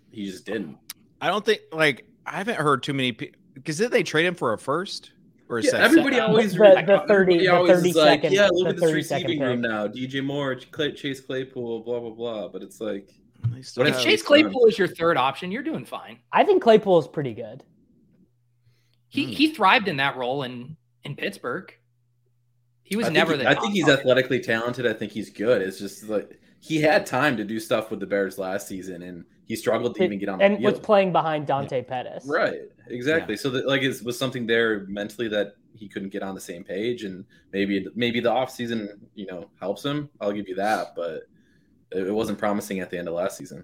[0.10, 0.78] he just didn't.
[1.20, 4.34] I don't think like I haven't heard too many people because did they trade him
[4.36, 5.12] for a first
[5.50, 5.86] or a Yeah, second?
[5.86, 8.70] everybody always The- re- the 30 everybody the always 30 is like, second- yeah, look
[8.70, 9.86] at this receiving room now.
[9.86, 12.48] DJ Moore, Chase Claypool, blah blah blah.
[12.48, 13.10] But it's like
[13.44, 16.20] They If if Chase Claypool is your third option, you're doing fine.
[16.32, 17.64] I think Claypool is pretty good.
[19.10, 19.30] He Hmm.
[19.32, 21.74] he thrived in that role in in Pittsburgh.
[22.84, 23.50] He was I think never he- the.
[23.50, 24.00] I think he's target.
[24.02, 24.86] athletically talented.
[24.86, 25.62] I think he's good.
[25.62, 29.26] It's just like he had time to do stuff with the Bears last season, and
[29.46, 32.26] he struggled to even get on the and was playing behind Dante Pettis.
[32.26, 33.38] Right, exactly.
[33.38, 36.64] So that like it was something there mentally that he couldn't get on the same
[36.64, 37.24] page, and
[37.54, 40.10] maybe maybe the off season you know helps him.
[40.20, 41.24] I'll give you that, but
[41.92, 43.64] it wasn't promising at the end of last season.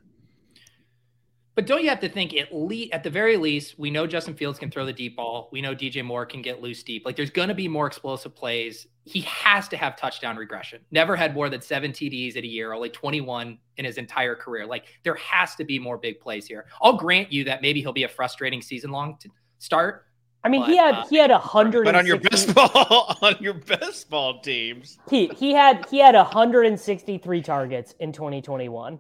[1.56, 4.34] But don't you have to think at least at the very least, we know Justin
[4.34, 5.50] Fields can throw the deep ball.
[5.52, 7.06] We know DJ Moore can get loose deep.
[7.06, 8.88] Like there's going to be more explosive plays.
[9.06, 10.82] He has to have touchdown regression.
[10.90, 14.66] Never had more than seven TDs at a year, only 21 in his entire career.
[14.66, 16.66] Like there has to be more big plays here.
[16.82, 20.08] I'll grant you that maybe he'll be a frustrating season long to start.
[20.46, 21.86] I mean, he had uh, he had a hundred.
[21.86, 24.98] but on your best ball on your best ball teams.
[25.10, 29.00] Pete, he had he had 163 targets in twenty twenty one.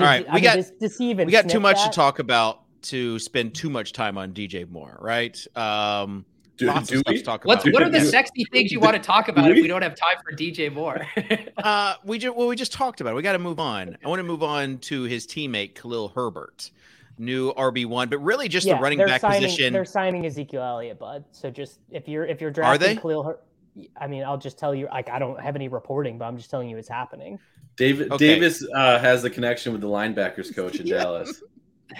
[0.00, 1.92] All right, we I mean, got- does, does We got too much that?
[1.92, 5.36] to talk about to spend too much time on DJ Moore, right?
[5.56, 6.24] Um,
[6.56, 7.18] Do, lots do of stuff we?
[7.18, 7.64] to talk about.
[7.72, 9.62] what are the sexy things you want to talk about if we?
[9.62, 11.04] we don't have time for DJ Moore?
[11.58, 13.16] Uh, we just well, we just talked about it.
[13.16, 13.98] We got to move on.
[14.04, 16.70] I want to move on to his teammate Khalil Herbert,
[17.18, 19.72] new RB one, but really just yeah, the running back signing, position.
[19.72, 21.24] They're signing Ezekiel Elliott, bud.
[21.32, 22.96] So just if you're if you're drafting they?
[22.96, 23.38] Khalil, Her-
[23.96, 24.86] I mean, I'll just tell you.
[24.86, 27.38] Like, I don't have any reporting, but I'm just telling you it's happening.
[27.76, 28.26] David Okay.
[28.26, 30.98] Davis uh, has a connection with the linebackers coach in Yeah.
[31.02, 31.42] Dallas.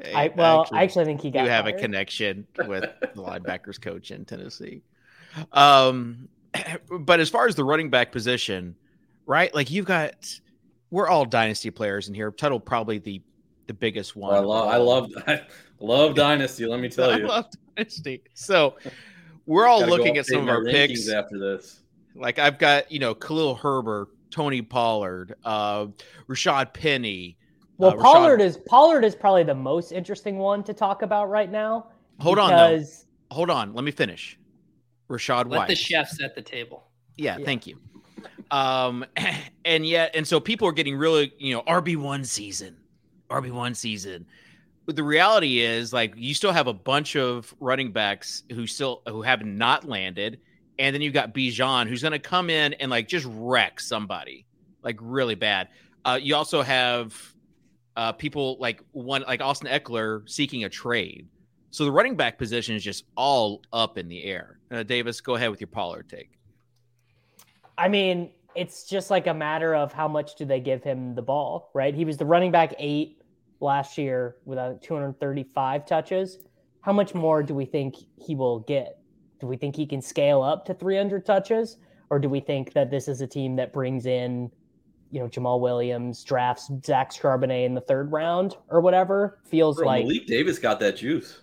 [0.00, 1.42] Hey, I well, actually, I actually think he got.
[1.42, 4.82] you have a connection with the linebackers coach in Tennessee.
[5.52, 6.28] Um,
[7.00, 8.76] but as far as the running back position,
[9.26, 9.52] right?
[9.52, 10.14] Like you've got,
[10.90, 12.30] we're all dynasty players in here.
[12.30, 13.22] Tuttle probably the
[13.68, 14.34] the biggest one.
[14.34, 15.40] I of love I love I
[15.78, 16.66] love Dynasty.
[16.66, 17.26] Let me tell you, I you.
[17.28, 18.22] love dynasty.
[18.34, 18.74] So
[19.46, 21.08] we're all looking at some of our picks.
[21.08, 21.82] after this.
[22.16, 25.86] Like I've got, you know, Khalil Herbert, Tony Pollard, uh,
[26.28, 27.36] Rashad Penny.
[27.76, 31.30] Well, uh, Rashad- Pollard is Pollard is probably the most interesting one to talk about
[31.30, 31.86] right now.
[32.18, 32.84] Hold on, though.
[33.30, 34.36] Hold on, let me finish.
[35.08, 35.68] Rashad Let White.
[35.68, 36.88] the chefs at the table.
[37.16, 37.44] Yeah, Yeah.
[37.44, 37.78] thank you.
[38.50, 39.04] Um,
[39.64, 42.76] and yet, and so people are getting really, you know, RB one season,
[43.30, 44.26] RB one season.
[44.86, 49.02] But the reality is, like, you still have a bunch of running backs who still
[49.06, 50.40] who have not landed,
[50.78, 54.46] and then you've got Bijan who's going to come in and like just wreck somebody,
[54.82, 55.68] like really bad.
[56.04, 57.14] Uh, you also have
[57.96, 61.28] uh, people like one like Austin Ekeler seeking a trade.
[61.70, 64.58] So the running back position is just all up in the air.
[64.70, 66.30] Uh, Davis, go ahead with your Pollard take.
[67.76, 71.22] I mean, it's just like a matter of how much do they give him the
[71.22, 71.94] ball, right?
[71.94, 73.17] He was the running back eight
[73.60, 76.38] last year with uh, 235 touches.
[76.80, 78.98] How much more do we think he will get?
[79.40, 81.76] Do we think he can scale up to 300 touches,
[82.10, 84.50] or do we think that this is a team that brings in,
[85.10, 89.40] you know, Jamaal Williams, drafts Zach Charbonnet in the third round or whatever?
[89.44, 91.40] Feels Bro, like, Malik Davis got that juice.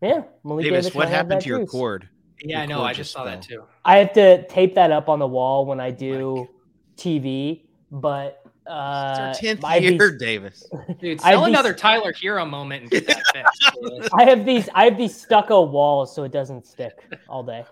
[0.00, 0.22] yeah.
[0.44, 1.70] Malik Davis, Davis what happened to your juice.
[1.70, 2.08] cord?
[2.40, 2.76] Yeah, Your I know.
[2.78, 3.62] cord I just saw that too.
[3.84, 6.48] I have to tape that up on the wall when I do
[6.96, 10.64] TV, but uh, It's our tenth I have year, these- Davis.
[11.00, 14.10] Dude, I have sell these- another Tyler Herro moment and get that fixed.
[14.14, 17.64] I have these I have these stucco walls so it doesn't stick all day.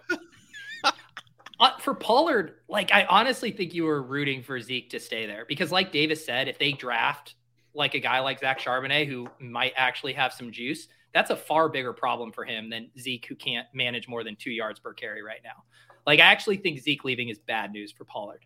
[1.58, 5.44] Uh, for Pollard, like I honestly think you were rooting for Zeke to stay there
[5.46, 7.34] because, like Davis said, if they draft
[7.74, 11.68] like a guy like Zach Charbonnet who might actually have some juice, that's a far
[11.68, 15.22] bigger problem for him than Zeke who can't manage more than two yards per carry
[15.22, 15.64] right now.
[16.06, 18.44] Like I actually think Zeke leaving is bad news for Pollard.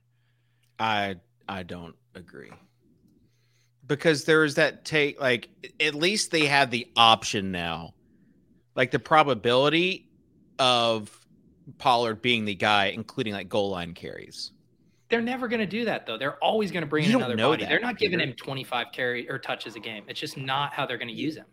[0.80, 1.14] I
[1.48, 2.53] I don't agree.
[3.87, 5.48] Because there is that take like
[5.81, 7.94] at least they have the option now.
[8.74, 10.09] Like the probability
[10.59, 11.16] of
[11.79, 14.53] Pollard being the guy, including like goal line carries.
[15.11, 16.16] They're never going to do that though.
[16.16, 17.64] They're always going to bring You in another know body.
[17.64, 18.31] that, They're not giving Peter.
[18.31, 20.05] him 25 carry or touches a game.
[20.09, 21.46] It's just not how they're going to use him.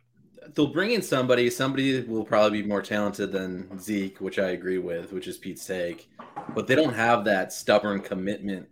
[0.56, 1.50] They'll bring in somebody.
[1.50, 5.66] Somebody will probably be more talented than Zeke, which I agree with, which is pete's
[5.66, 6.10] take
[6.56, 8.68] But they don't have that stubborn commitment.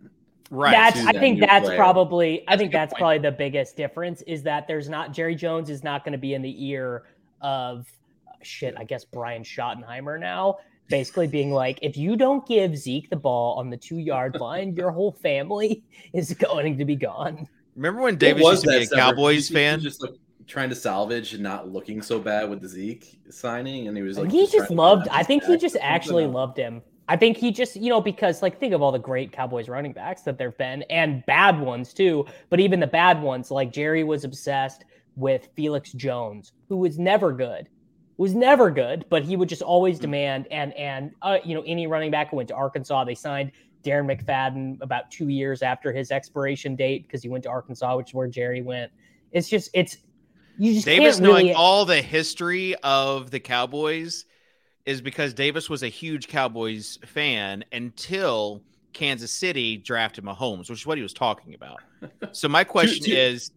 [0.52, 0.72] Right.
[0.72, 1.76] That's I think that's player.
[1.78, 2.98] probably I That's think good that's point.
[3.00, 6.34] probably the biggest difference is that there's not Jerry Jones is not going to be
[6.34, 7.04] in the ear
[7.40, 7.86] of
[8.28, 10.56] uh, shit, I guess Brian Schottenheimer now,
[10.88, 14.74] basically being like, if you don't give Zeke the ball on the two yard line,
[14.74, 17.46] your whole family is going to be gone.
[17.76, 19.00] Remember when What Davis was used to be a separate?
[19.02, 19.74] Cowboys He- he fan?
[19.76, 20.14] was just like
[20.48, 24.18] trying to salvage and not looking so bad with the Zeke signing, and he was
[24.18, 25.06] like he trying just loved.
[25.12, 26.82] I think he just actually loved him.
[27.10, 29.92] I think he just, you know, because like think of all the great Cowboys running
[29.92, 32.24] backs that there've been and bad ones too.
[32.50, 34.84] But even the bad ones, like Jerry was obsessed
[35.16, 37.68] with Felix Jones, who was never good,
[38.16, 40.02] was never good, but he would just always Hmm.
[40.02, 43.50] demand and and uh, you know any running back who went to Arkansas, they signed
[43.82, 48.10] Darren McFadden about two years after his expiration date because he went to Arkansas, which
[48.10, 48.92] is where Jerry went.
[49.32, 49.96] It's just it's
[50.56, 54.26] you just Davis really knowing all the history of the Cowboys
[54.86, 58.62] is because Davis was a huge Cowboys fan until
[58.92, 61.80] Kansas City drafted Mahomes, which is what he was talking about.
[62.32, 63.50] So my question to- is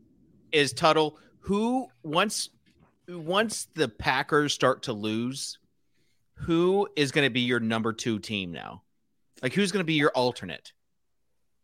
[0.51, 2.49] is Tuttle, who once
[3.07, 5.57] once the Packers start to lose,
[6.36, 8.83] who is going to be your number 2 team now?
[9.41, 10.71] Like who's going to be your alternate?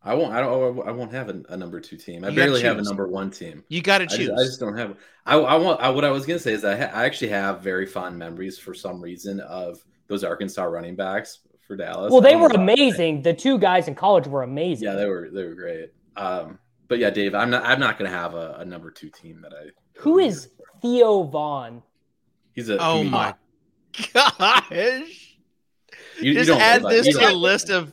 [0.02, 0.32] I won't.
[0.32, 0.88] I don't.
[0.88, 2.24] I won't have a, a number two team.
[2.24, 3.62] I You barely have a number one team.
[3.68, 4.28] You got to I choose.
[4.28, 4.96] just, I just don't have.
[5.26, 5.80] I, I want.
[5.80, 8.58] I, what I was gonna say is I, ha- I actually have very fond memories
[8.58, 12.10] for some reason of those Arkansas running backs for Dallas.
[12.10, 12.72] well, they were know why.
[12.72, 13.20] amazing.
[13.22, 14.88] The two guys in college were amazing.
[14.88, 15.28] Yeah, they were.
[15.30, 15.92] They were great.
[16.16, 16.58] Um,
[16.88, 17.64] but yeah, Dave, I'm not.
[17.66, 19.68] I'm not gonna have a, a number two team that I.
[19.98, 20.48] Who is
[20.80, 21.82] Theo Von?
[22.54, 22.78] He's a.
[22.78, 23.10] oh comedian.
[23.10, 23.34] my
[24.14, 25.26] gosh.
[26.20, 27.92] You, you Just don't add this to don't- list of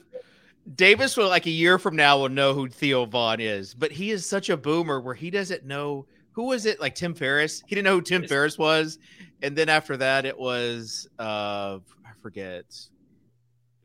[0.75, 4.12] Davis will like a year from now will know who Theo Von is, but he
[4.12, 7.63] is such a boomer where he doesn't know who was it like Tim Ferriss.
[7.65, 8.99] He didn't know who Tim Ferriss was,
[9.41, 12.65] and then after that it was uh I forget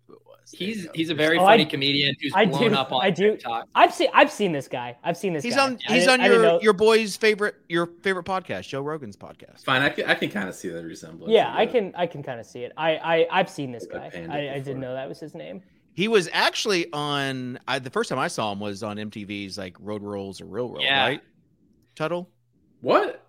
[0.09, 0.51] who it was.
[0.51, 3.11] He's he's a very Oh, funny I- comedian who's I blown do- up on I
[3.11, 3.69] do- TikTok.
[3.75, 4.97] I've seen I've seen this guy.
[5.05, 5.65] I've seen this he's guy.
[5.65, 9.65] on he's on your your boy's favorite your favorite podcast, Joe Rogan's podcast.
[9.65, 10.05] Fine, I can.
[10.07, 11.33] I can kind of see the resemblance.
[11.33, 12.73] Yeah, I can I can kind of see it.
[12.77, 14.11] I, I I've seen this guy.
[14.29, 15.63] I, I didn't know that was his name.
[15.95, 19.77] He was actually on I, the first time I saw him was on MTV's like
[19.81, 21.05] Road Rules or Real World, Yeah.
[21.05, 21.21] right?
[21.95, 22.31] Tuttle?
[22.81, 23.27] What?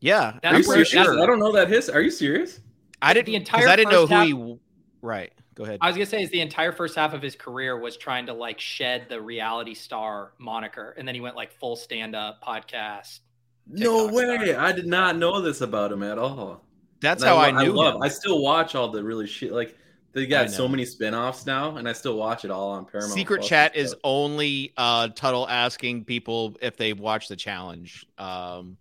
[0.00, 1.06] Yeah, That's Are you I'm pretty serious?
[1.06, 1.22] sure.
[1.22, 1.88] I don't know that his.
[1.88, 2.60] Are you serious?
[3.00, 4.32] I didn't The entire I didn't know who half- he.
[4.32, 4.58] w-
[5.00, 5.32] Right.
[5.54, 5.78] Go ahead.
[5.80, 8.32] I was gonna say is the entire first half of his career was trying to
[8.32, 13.20] like shed the reality star moniker, and then he went like full stand up podcast.
[13.66, 14.24] No way!
[14.50, 14.64] star.
[14.64, 16.64] I did not know this about him at all.
[17.00, 18.02] That's And how lo- I knew love- him.
[18.02, 19.52] I still watch all the really shit.
[19.52, 19.76] Like
[20.12, 23.12] they got so many spin-offs now, and I still watch it all on Paramount.
[23.12, 28.76] Secret Plus chat is only uh Tuttle asking people if they've watched the challenge um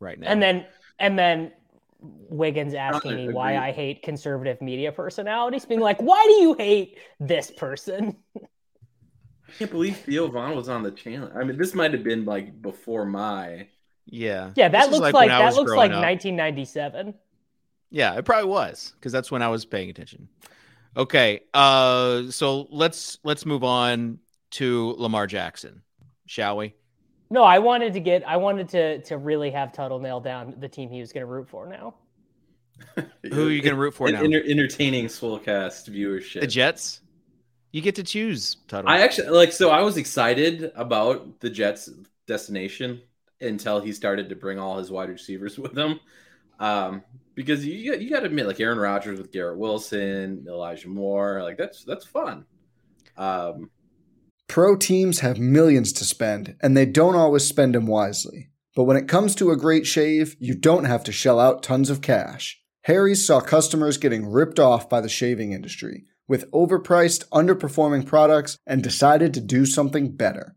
[0.00, 0.28] right now.
[0.28, 0.66] And then
[0.98, 1.52] and then
[2.00, 3.56] Wiggins asking me why.
[3.56, 9.70] I hate conservative media personalities, being like, "Why do you hate this person?" I can't
[9.70, 11.30] believe Theo Von was on the channel.
[11.36, 13.68] I mean, this might have been like before my.
[14.06, 14.50] yeah.
[14.56, 16.02] Yeah, that This looks when like, that looks like up.
[16.02, 17.14] 1997.
[17.90, 20.28] Yeah, it probably was because that's when I was paying attention.
[20.96, 24.18] Okay, uh, so let's let's move on
[24.52, 25.82] to Lamar Jackson,
[26.26, 26.74] shall we?
[27.30, 30.68] No, I wanted to get I wanted to to really have Tuttle nail down the
[30.68, 31.94] team he was going to root for now.
[33.32, 34.22] Who are you going to root for An now?
[34.22, 36.40] enter- entertaining Swolecast viewership.
[36.40, 37.00] The Jets.
[37.70, 38.90] You get to choose, Tuttle.
[38.90, 39.52] I actually like.
[39.52, 41.88] So I was excited about the Jets'
[42.26, 43.00] destination
[43.40, 46.00] until he started to bring all his wide receivers with him.
[46.60, 47.02] Um,
[47.34, 51.56] because you you got to admit, like Aaron Rodgers with Garrett Wilson, Elijah Moore, like
[51.56, 52.44] that's that's fun.
[53.16, 53.70] Um,
[54.48, 58.50] Pro teams have millions to spend, and they don't always spend them wisely.
[58.74, 61.90] But when it comes to a great shave, you don't have to shell out tons
[61.90, 62.60] of cash.
[62.82, 68.82] Harry's saw customers getting ripped off by the shaving industry with overpriced, underperforming products and
[68.82, 70.56] decided to do something better.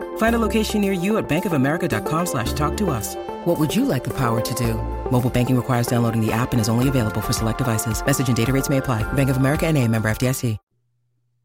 [0.17, 3.15] Find a location near you at bankofamerica.com slash talk to us.
[3.45, 4.75] What would you like the power to do?
[5.11, 8.03] Mobile banking requires downloading the app and is only available for select devices.
[8.05, 9.03] Message and data rates may apply.
[9.13, 10.57] Bank of America and a member FDIC.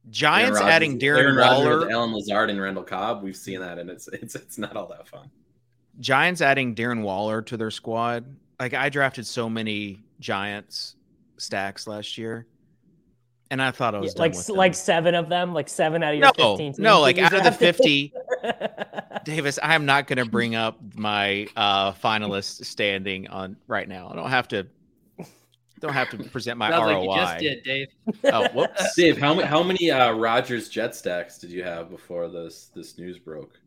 [0.08, 1.78] Giants Aaron adding Rodgers- Darren Aaron Waller.
[1.80, 3.24] with Allen Lazard and Randall Cobb.
[3.24, 5.30] We've seen that, and it's it's it's not all that fun.
[5.98, 8.24] Giants adding Darren Waller to their squad.
[8.60, 10.94] Like I drafted so many Giants
[11.38, 12.46] stacks last year,
[13.50, 14.76] and I thought I was Yeah, done like with like them.
[14.76, 16.58] seven of them, like seven out of your no, fifteen.
[16.72, 18.12] Teams no, like out of the fifty.
[19.24, 24.08] Davis, I am not going to bring up my uh finalist standing on right now.
[24.10, 24.66] I don't have to.
[25.78, 27.04] Don't have to present my Sounds ROI.
[27.04, 27.88] like you just did, Dave.
[28.32, 28.94] Oh, whoops.
[28.96, 32.96] Dave, how many how many uh, Rodgers Jet stacks did you have before this this
[32.96, 33.60] news broke?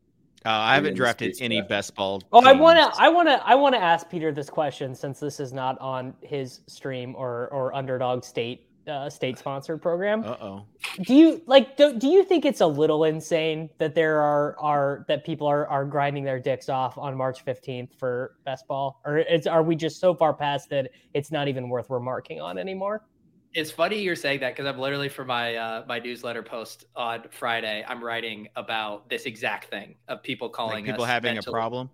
[0.46, 1.70] Uh, I haven't drafted any draft.
[1.70, 2.24] best ball.
[2.32, 5.20] Oh, I want to, I want to, I want to ask Peter this question since
[5.20, 10.24] this is not on his stream or or Underdog State uh, state sponsored program.
[10.24, 10.66] Uh oh.
[11.04, 11.78] Do you like?
[11.78, 15.68] Do, do you think it's a little insane that there are are that people are
[15.68, 19.76] are grinding their dicks off on March fifteenth for best ball, or is are we
[19.76, 23.06] just so far past that it's not even worth remarking on anymore?
[23.54, 27.24] It's funny you're saying that because I'm literally for my uh, my newsletter post on
[27.32, 27.84] Friday.
[27.88, 31.90] I'm writing about this exact thing of people calling Like people us having a problem.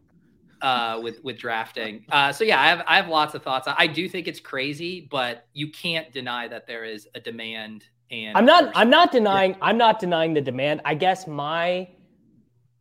[0.62, 2.06] Uh, with with drafting.
[2.12, 3.68] Uh, so yeah, I have I have lots of thoughts.
[3.68, 7.86] I do think it's crazy, but you can't deny that there is a demand.
[8.12, 8.72] And I'm not.
[8.76, 9.56] I'm not denying.
[9.62, 10.82] I'm not denying the demand.
[10.86, 11.88] I guess my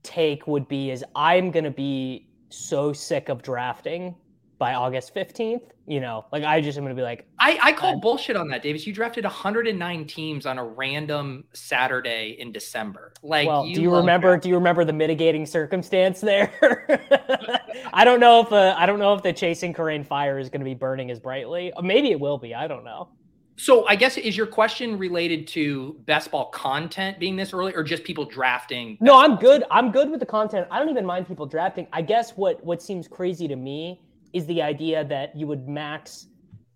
[0.02, 4.14] take would be is I'm gonna be so sick of drafting
[4.58, 5.70] by August 15th.
[5.86, 8.48] You know, like I just am gonna be like, I, I call Uh, bullshit on
[8.48, 8.86] that, Davis.
[8.86, 13.12] You drafted 109 teams on a random Saturday in December.
[13.22, 14.28] Like, well, do you remember?
[14.28, 14.40] drafting.
[14.42, 16.52] Do you remember the mitigating circumstance there?
[17.92, 20.60] I don't know if uh, I don't know if the chasing Corain fire is going
[20.60, 21.72] to be burning as brightly.
[21.82, 22.54] Maybe it will be.
[22.54, 23.08] I don't know.
[23.56, 27.84] So I guess is your question related to best ball content being this early, or
[27.84, 28.98] just people drafting?
[29.00, 29.62] No, I'm good.
[29.70, 30.66] I'm good with the content.
[30.70, 31.86] I don't even mind people drafting.
[31.92, 34.00] I guess what what seems crazy to me
[34.32, 36.26] is the idea that you would max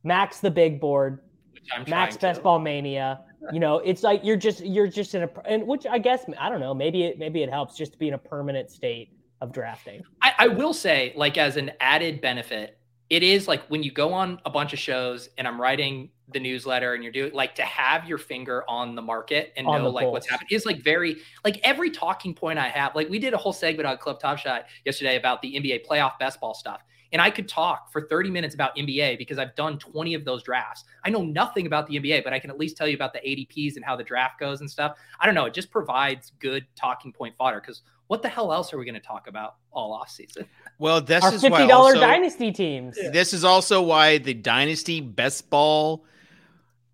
[0.04, 1.20] max the big board,
[1.52, 2.44] Which I'm max best to.
[2.44, 3.20] ball mania.
[3.52, 6.48] You know, it's like you're just you're just in a and which I guess I
[6.48, 6.74] don't know.
[6.74, 9.10] Maybe it maybe it helps just to be in a permanent state
[9.40, 10.02] of drafting.
[10.22, 12.78] I, I will say, like as an added benefit,
[13.10, 16.40] it is like when you go on a bunch of shows and I'm writing the
[16.40, 19.88] newsletter and you're doing like to have your finger on the market and On know
[19.88, 20.30] like what's pulse.
[20.30, 22.94] happening is like very like every talking point I have.
[22.94, 26.18] Like we did a whole segment on Club Top Shot yesterday about the NBA playoff
[26.18, 26.82] best ball stuff.
[27.10, 30.42] And I could talk for 30 minutes about NBA because I've done 20 of those
[30.42, 30.84] drafts.
[31.04, 33.20] I know nothing about the NBA, but I can at least tell you about the
[33.20, 34.98] ADPs and how the draft goes and stuff.
[35.18, 35.46] I don't know.
[35.46, 38.94] It just provides good talking point fodder because what the hell else are we going
[38.94, 40.46] to talk about all off season?
[40.78, 42.96] Well, this Our is fifty why dollar also, dynasty teams.
[42.96, 46.04] This is also why the Dynasty Best Ball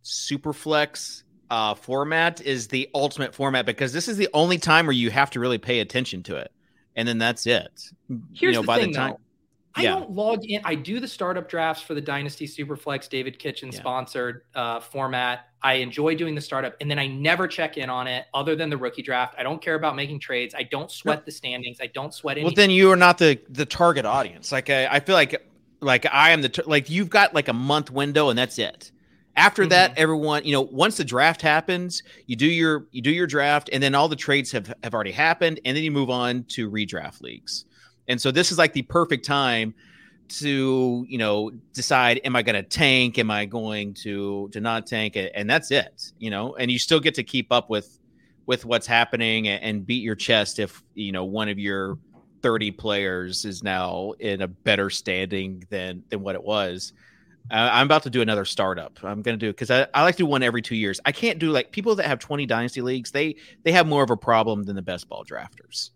[0.02, 5.10] Superflex uh, format is the ultimate format because this is the only time where you
[5.10, 6.52] have to really pay attention to it,
[6.96, 7.70] and then that's it.
[8.08, 9.20] Here's you know, the by thing, the time, though.
[9.76, 9.90] I Yeah.
[9.94, 10.60] don't log in.
[10.64, 13.78] I do the startup drafts for the Dynasty Superflex David Kitchen Yeah.
[13.80, 15.46] sponsored uh, format.
[15.62, 18.70] I enjoy doing the startup, and then I never check in on it other than
[18.70, 19.34] the rookie draft.
[19.38, 20.54] I don't care about making trades.
[20.54, 21.78] I don't sweat the standings.
[21.80, 22.46] I don't sweat anything.
[22.46, 24.52] well, then you are not the the target audience.
[24.52, 25.42] Like I, I feel like
[25.80, 28.90] like I am the tar- like you've got like a month window and that's it.
[29.36, 30.00] After that, Mm-hmm.
[30.02, 33.82] everyone, you know, once the draft happens, you do your you do your draft, and
[33.82, 37.20] then all the trades have have already happened, and then you move on to redraft
[37.22, 37.64] leagues.
[38.08, 39.74] And so this is like the perfect time
[40.28, 43.18] to you know decide: am I going to tank?
[43.18, 45.16] Am I going to to not tank?
[45.16, 45.32] it?
[45.34, 46.12] And that's it.
[46.18, 47.98] You know, and you still get to keep up with
[48.46, 51.98] with what's happening and, beat your chest if you know one of your
[52.42, 56.92] 30 players is now in a better standing than than what it was.
[57.50, 58.98] I'm about to do another startup.
[59.02, 60.98] I'm going to do because I, I like to do one every two years.
[61.04, 63.10] I can't do like people that have 20 dynasty leagues.
[63.10, 65.90] They they have more of a problem than the best ball drafters.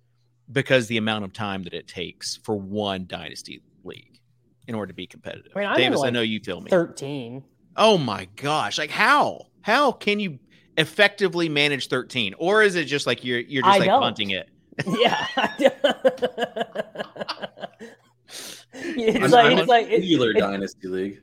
[0.50, 4.20] Because the amount of time that it takes for one dynasty league
[4.66, 5.52] in order to be competitive.
[5.54, 6.70] I mean, I'm in, Davis, I know you feel me.
[6.70, 7.44] Thirteen.
[7.76, 8.78] Oh my gosh!
[8.78, 9.46] Like how?
[9.62, 10.38] How can you
[10.76, 12.34] effectively manage thirteen?
[12.38, 14.00] Or is it just like you're you're just I like don't.
[14.00, 14.48] punting it?
[14.86, 15.26] Yeah.
[18.72, 21.20] it's I'm- like I'm it's a like it- Wheeler it- Dynasty League.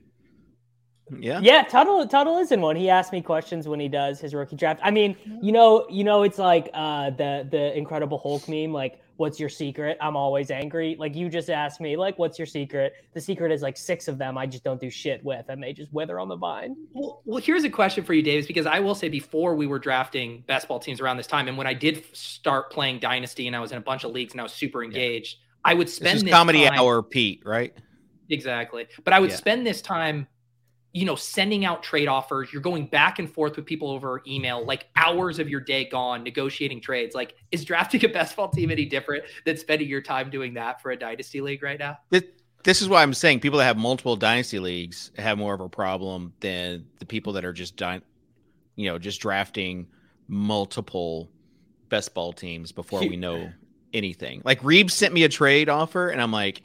[1.19, 1.39] Yeah.
[1.39, 2.76] Yeah, Tuttle Tuttle is in one.
[2.76, 4.80] He asks me questions when he does his rookie draft.
[4.84, 8.99] I mean, you know, you know, it's like uh the the Incredible Hulk meme, like,
[9.18, 9.97] what's your secret?
[10.01, 10.95] I'm always angry.
[10.99, 12.93] Like you just asked me, like, what's your secret?
[13.13, 15.74] The secret is like six of them I just don't do shit with, and they
[15.74, 16.76] just wither on the vine.
[16.93, 19.80] Well, well, here's a question for you, Davis, because I will say before we were
[19.80, 23.55] drafting best ball teams around this time, and when I did start playing Dynasty and
[23.55, 25.95] I was in a bunch of leagues and I was super engaged, I would This
[25.95, 27.41] spend is this comedy time- hour, Pete.
[27.45, 27.74] Right?
[28.30, 28.88] Exactly.
[29.03, 29.36] But I would Yeah.
[29.38, 30.28] spend this time,
[30.95, 32.53] you know, sending out trade offers.
[32.53, 36.23] You're going back and forth with people over email, like hours of your day gone
[36.23, 37.13] negotiating trades.
[37.13, 40.81] Like, is drafting a best ball team any different than spending your time doing that
[40.81, 41.97] for a dynasty league right now?
[42.11, 42.23] This,
[42.63, 45.67] this is why I'm saying people that have multiple dynasty leagues have more of a
[45.67, 48.01] problem than the people that are just dy-
[48.77, 49.87] you know, just drafting
[50.29, 51.29] multiple
[51.89, 53.51] best ball teams before we know
[53.93, 54.41] anything.
[54.45, 56.61] Like Reeves sent me a trade offer, and I'm like,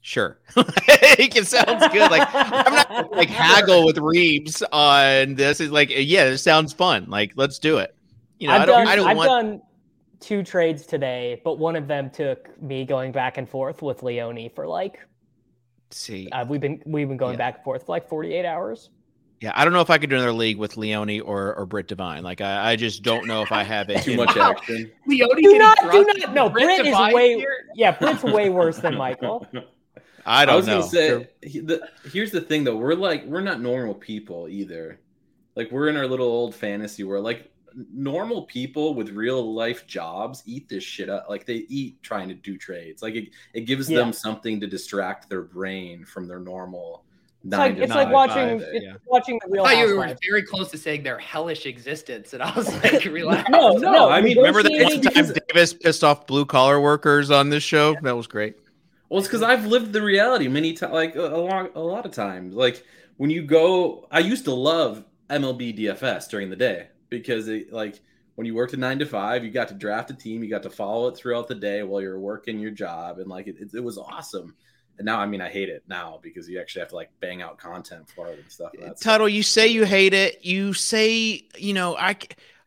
[0.00, 2.10] sure, it sounds good.
[2.10, 5.60] Like I'm not like haggle with Reeves on this.
[5.60, 7.06] Is like, yeah, this sounds fun.
[7.08, 7.94] Like let's do it.
[8.38, 8.78] You know, I've I don't.
[8.78, 9.28] done I don't I've want.
[9.28, 9.62] done
[10.20, 14.48] two trades today, but one of them took me going back and forth with Leone
[14.54, 14.98] for like
[15.90, 17.38] See, uh, we've been we've been going Yeah.
[17.38, 18.90] back and forth for like 48 hours.
[19.40, 21.88] yeah, I don't know if I could do another league with Leone or or Britt
[21.88, 22.22] Devine.
[22.22, 24.02] Like I, I just don't know if I have it.
[24.04, 24.40] Too much me.
[24.42, 24.90] action.
[25.06, 26.34] Leone Do not, do not.
[26.34, 27.36] No, Britt Britt is way.
[27.36, 27.66] here?
[27.74, 29.46] Yeah, Britt's way worse than Michael.
[30.26, 30.80] I I don't was know.
[30.80, 32.76] gonna say, he- the, here's the thing though.
[32.76, 35.00] We're like, we're not normal people either.
[35.56, 37.24] Like we're in our little old fantasy world.
[37.24, 37.50] Like
[37.92, 41.26] normal people with real life jobs eat this shit up.
[41.28, 43.02] Like they eat trying to do trades.
[43.02, 43.98] Like it, it gives Yeah.
[43.98, 47.04] them something to distract their brain from their normal
[47.42, 48.94] It's nine like to it's like watching it's yeah.
[49.06, 52.42] watching the I Real thought you were very close to saying their hellish existence, and
[52.42, 53.48] I was like, relax.
[53.50, 54.08] No, No, no.
[54.10, 57.62] I mean, Remember that negotiating- one time Davis pissed off blue collar workers on this
[57.62, 57.94] show?
[58.02, 58.56] That was great.
[59.08, 62.06] Well, it's because I've lived the reality many times, like a, a lot, a lot
[62.06, 62.54] of times.
[62.54, 62.84] Like
[63.16, 68.00] when you go, I used to love MLB DFS during the day because it, like,
[68.36, 70.62] when you worked a nine to five, you got to draft a team, you got
[70.62, 73.74] to follow it throughout the day while you're working your job, and like it, it,
[73.74, 74.54] it was awesome.
[74.96, 77.42] And now, I mean, I hate it now because you actually have to like bang
[77.42, 78.70] out content for it and stuff.
[78.80, 80.44] and Tuttle, you say you hate it.
[80.44, 82.16] You say, you know, I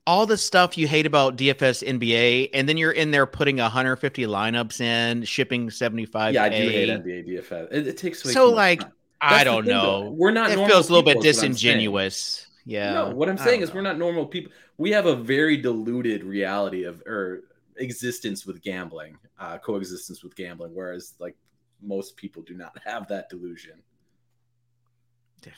[0.07, 4.23] all the stuff you hate about DFS NBA, and then you're in there putting 150
[4.23, 6.33] lineups in, shipping 75.
[6.33, 7.67] yeah, I do hate NBA DFS.
[7.71, 8.81] It, it takes way So, like.
[9.23, 10.05] I don't thing, though.
[10.05, 10.09] know.
[10.09, 10.49] We're not.
[10.49, 11.53] It feels a little bit people, is what I'm saying.
[11.53, 12.47] disingenuous.
[12.65, 12.93] Yeah.
[12.93, 13.75] No, what I'm saying is know.
[13.75, 14.51] we're not normal people.
[14.77, 17.43] We have a very diluted reality of or
[17.77, 21.35] existence with gambling, uh, coexistence with gambling, whereas like
[21.81, 23.81] most people do not have that delusion.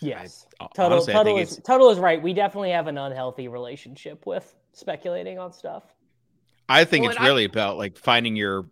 [0.02, 1.66] Yes, uh, I- Tuttle, honestly, I Tuttle think is it's.
[1.68, 2.22] Tuttle is right.
[2.22, 5.84] We definitely have an unhealthy relationship with speculating on stuff.
[6.70, 8.66] I think Well, it's and I- really about like finding your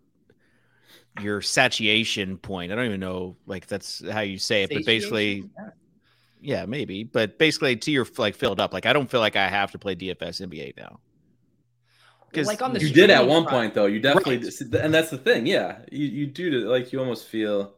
[1.20, 2.72] your satiation point.
[2.72, 5.72] I don't even know like that's how you say it, but basically, Satiation?
[6.40, 7.04] yeah, maybe.
[7.04, 8.72] But basically, to your like filled up.
[8.72, 11.00] Like I don't feel like I have to play DFS NBA now.
[12.32, 13.84] 'Cause like on the You did at one front- point though.
[13.84, 14.82] You definitely, Right.
[14.82, 15.44] and that's the thing.
[15.46, 17.74] Yeah, you you do to like you almost feel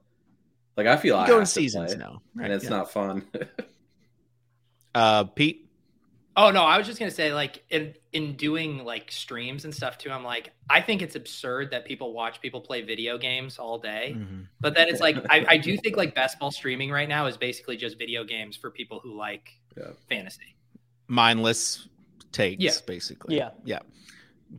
[0.76, 2.70] like I feel You I go in seasons play, now, and it's yeah.
[2.70, 3.26] not fun.
[4.94, 5.68] Uh, Pete,
[6.36, 9.98] Oh no, I was just gonna say like in in doing like streams and stuff
[9.98, 10.10] too.
[10.10, 14.14] I'm like, I think it's absurd that people watch people play video games all day.
[14.16, 14.46] Mhm.
[14.60, 17.36] But then it's like I, I do think like best ball streaming right now is
[17.36, 19.90] basically just video games for people who like Yeah.
[20.08, 20.56] fantasy.
[21.06, 21.86] mindless
[22.32, 22.72] takes, Yeah.
[22.86, 23.36] basically.
[23.36, 23.50] Yeah.
[23.64, 23.80] yeah.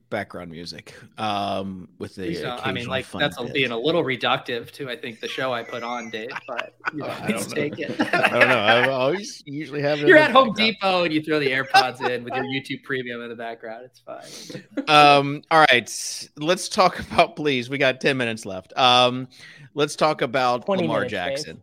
[0.10, 2.36] Background music, um, with the.
[2.36, 3.54] So, I mean, like that's bit.
[3.54, 6.32] being a little reductive to I think the show I put on, Dave.
[6.48, 7.56] But you know, I don't know.
[7.56, 7.96] take it.
[8.14, 8.58] I don't know.
[8.60, 10.00] I always usually have.
[10.02, 10.74] it You're at Home background.
[10.74, 13.86] Depot and you throw the AirPods in with your YouTube Premium in the background.
[13.86, 14.86] It's fine.
[14.88, 19.28] um all right let's talk about please we got 10 minutes left um
[19.74, 21.62] let's talk about lamar minutes, jackson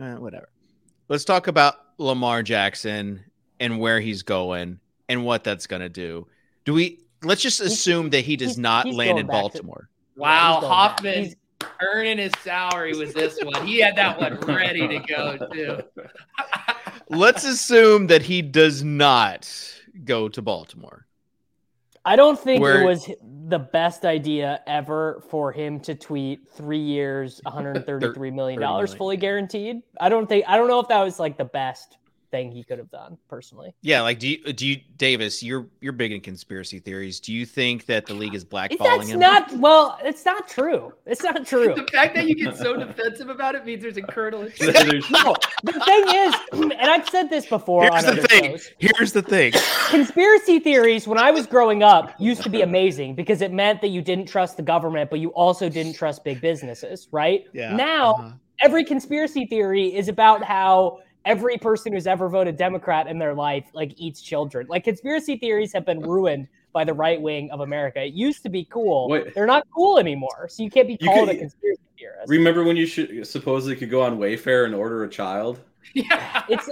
[0.00, 0.48] Uh, whatever
[1.08, 3.24] let's talk about lamar jackson
[3.60, 6.26] and where he's going and what that's going to do
[6.64, 9.40] do we let's just assume that he does he's- not he's land in back to-
[9.40, 10.70] baltimore Wow, he's back.
[10.70, 11.34] Hoffman
[11.80, 13.64] earning his salary with this one.
[13.66, 15.78] He had that one ready to go too.
[17.08, 19.48] let's assume that he does not
[20.04, 21.06] go to baltimore
[22.04, 23.10] I don't think Where- it was
[23.48, 29.82] the best idea ever for him to tweet three years, 133 million dollars fully guaranteed.
[30.00, 31.98] I don't think I don't know if that was like the best
[32.30, 33.74] thing he could have done personally.
[33.82, 37.20] Yeah, like do you do you Davis, you're you're big in conspiracy theories.
[37.20, 39.20] Do you think that the league is blackballing That's him?
[39.20, 40.92] not well, it's not true.
[41.06, 41.74] It's not true.
[41.74, 45.10] The fact that you get so defensive about it means there's a kernel of truth.
[45.10, 46.34] No, the thing is,
[46.78, 48.50] and I've said this before Here's on the other thing.
[48.52, 48.70] shows.
[48.78, 49.52] Here's the thing.
[49.90, 53.88] Conspiracy theories, when I was growing up, used to be amazing because it meant that
[53.88, 57.44] you didn't trust the government, but you also didn't trust big businesses, right?
[57.52, 58.30] Yeah, Now, uh-huh.
[58.60, 63.66] every conspiracy theory is about how every person who's ever voted Democrat in their life
[63.74, 64.66] like eats children.
[64.68, 68.02] Like conspiracy theories have been ruined by the right wing of America.
[68.04, 69.08] It used to be cool.
[69.34, 70.48] They're not cool anymore.
[70.50, 72.28] So you can't be called could- a conspiracy theorist.
[72.28, 75.60] Remember when you should supposedly could go on Wayfair and order a child?
[75.94, 76.42] Yeah.
[76.48, 76.68] it's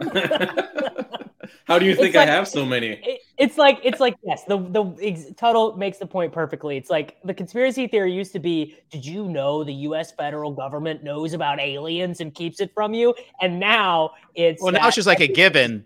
[1.64, 3.00] How do you think It's I have so many?
[3.04, 6.90] it, it's like it's like yes the the ex- Tuttle makes the point perfectly it's
[6.90, 11.32] like the conspiracy theory used to be did you know the us federal government knows
[11.32, 15.20] about aliens and keeps it from you and now it's Well, now it's just like
[15.20, 15.84] a given.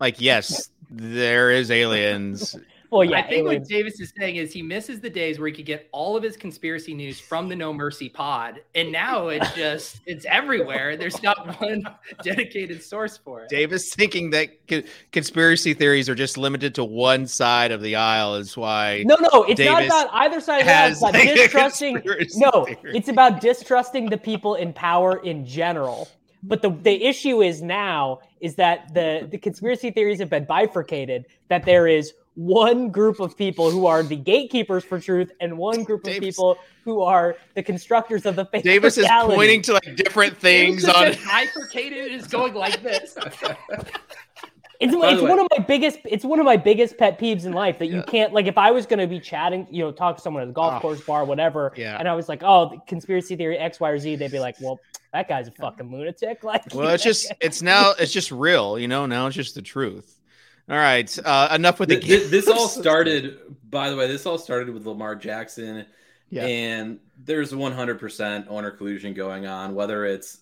[0.00, 2.54] Like, yes, there is aliens.
[2.90, 3.62] Well yeah I think aliens.
[3.62, 6.22] what Davis is saying is he misses the days where he could get all of
[6.22, 10.96] his conspiracy news from the No Mercy pod, and now it's just it's everywhere.
[10.96, 11.84] There's not one
[12.22, 13.48] dedicated source for it.
[13.48, 14.82] Davis thinking that co-
[15.12, 19.02] conspiracy theories are just limited to one side of the aisle is why.
[19.06, 20.88] no no it's not about either side of the aisle.
[20.88, 22.02] has it's about like distrusting
[22.36, 22.96] no theory.
[22.96, 26.08] it's about distrusting the people in power in general
[26.42, 31.26] but the, the issue is now is that the, the conspiracy theories have been bifurcated
[31.48, 35.82] that there is one group of people who are the gatekeepers for truth and one
[35.84, 39.72] group of Davis- people who are the constructors of the fake Davis is pointing to
[39.72, 41.08] like different things on.
[41.08, 43.16] is bifurcated is going like this.
[44.78, 47.78] It's, it's one of my biggest it's one of my biggest pet peeves in life
[47.78, 50.22] that you can't like if I was going to be chatting you know talk to
[50.22, 50.80] someone at a golf Oh.
[50.80, 51.96] course bar whatever Yeah.
[51.98, 54.56] and I was like oh the conspiracy theory X Y or Z they'd be like
[54.60, 54.78] well
[55.14, 58.86] that guy's a fucking lunatic like Well, it's just it's now it's just real, you
[58.86, 59.06] know.
[59.06, 60.15] Now it's just the truth.
[60.68, 62.00] All right, uh, enough with the.
[62.00, 63.38] Th- th- this all started,
[63.70, 65.86] by the way, this all started with Lamar Jackson,
[66.30, 66.44] Yeah.
[66.44, 69.74] and there's 100% owner collusion going on.
[69.76, 70.40] Whether it's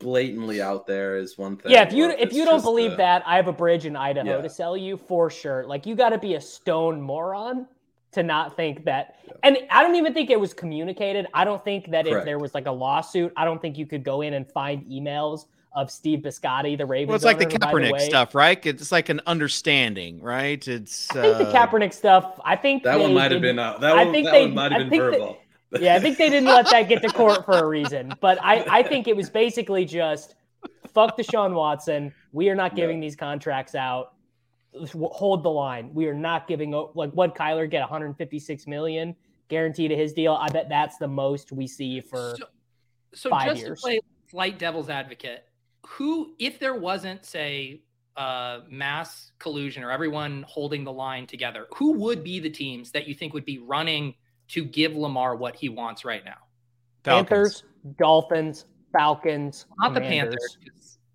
[0.00, 1.70] blatantly out there is one thing.
[1.70, 4.36] yeah if you if you don't believe a- that I have a bridge in Idaho
[4.36, 4.42] Yeah.
[4.42, 7.68] to sell you for sure like you got to be a stone moron
[8.10, 9.14] to not think that
[9.44, 12.52] and I don't even think it was communicated I don't think that if there was
[12.52, 16.20] like a lawsuit I don't think you could go in and find emails of Steve
[16.20, 18.66] Bisciotti the Ravens Well, it's like the owner, who, by Kaepernick way- stuff, right?
[18.66, 20.66] It's like an understanding, right?
[20.66, 21.08] It's.
[21.14, 22.40] I think the uh, Kaepernick stuff.
[22.44, 24.54] I think that one might have been uh, that I one, think that they- one
[24.54, 25.36] might have been think that- verbal.
[25.78, 28.12] Yeah, I think they didn't let that get to court for a reason.
[28.20, 30.34] But I, I think it was basically just
[30.92, 32.12] fuck the Deshaun Watson.
[32.32, 34.14] We are not giving these contracts out.
[34.92, 35.94] Hold the line.
[35.94, 39.14] We are not giving like what Kyler get 156 million
[39.48, 40.32] guaranteed to his deal.
[40.34, 42.34] I bet that's the most we see for.
[42.36, 42.46] So,
[43.14, 43.78] so five just years.
[43.78, 45.44] to play slight devil's advocate,
[45.86, 47.82] who, if there wasn't, say,
[48.16, 53.06] uh, mass collusion or everyone holding the line together, who would be the teams that
[53.08, 54.14] you think would be running
[54.48, 56.36] to give Lamar what he wants right now?
[57.04, 57.28] Falcons.
[57.28, 57.62] Panthers,
[57.98, 60.58] Dolphins, Falcons, Not the Panthers.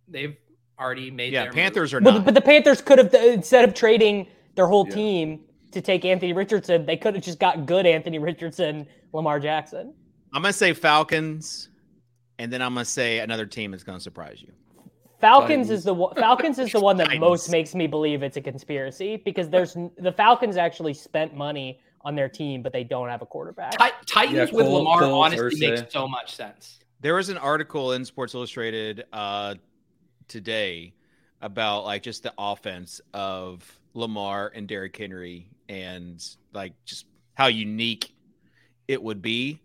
[0.07, 0.36] They've
[0.80, 1.55] already made Yeah, their move.
[1.55, 2.26] Panthers are But, not.
[2.26, 4.95] but the Panthers could have instead of trading their whole Yeah.
[4.95, 9.93] team to take Anthony Richardson, they could have just got good Anthony Richardson, Lamar Jackson.
[10.34, 11.70] I'm gonna say Falcons,
[12.39, 14.51] and then I'm gonna say another team that's gonna surprise you.
[15.21, 15.69] Falcons Titans.
[15.71, 17.21] is the one, Falcons is the one that Titans.
[17.29, 22.15] most makes me believe it's a conspiracy because there's the Falcons actually spent money on
[22.15, 23.71] their team, but they don't have a quarterback.
[23.79, 25.75] Ti- Titans Yeah, with Lamar Cole, honestly Thursday.
[25.81, 26.79] makes so much sense.
[26.99, 29.55] There was an article in Sports Illustrated uh,
[30.27, 30.93] today
[31.41, 33.63] about like just the offense of
[33.93, 36.23] Lamar and Derrick Henry, and
[36.53, 38.13] like just how unique
[38.88, 39.59] it would be.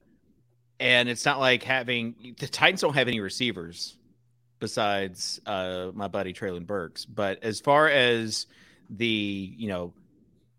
[0.81, 3.97] And it's not like having the Titans don't have any receivers
[4.59, 7.05] besides uh, my buddy Treylon Burks.
[7.05, 8.47] But as far as
[8.89, 9.93] the you know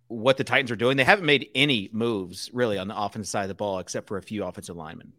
[0.08, 3.44] what the Titans are doing, they haven't made any moves really on the offensive side
[3.44, 5.14] of the ball except for a few offensive linemen.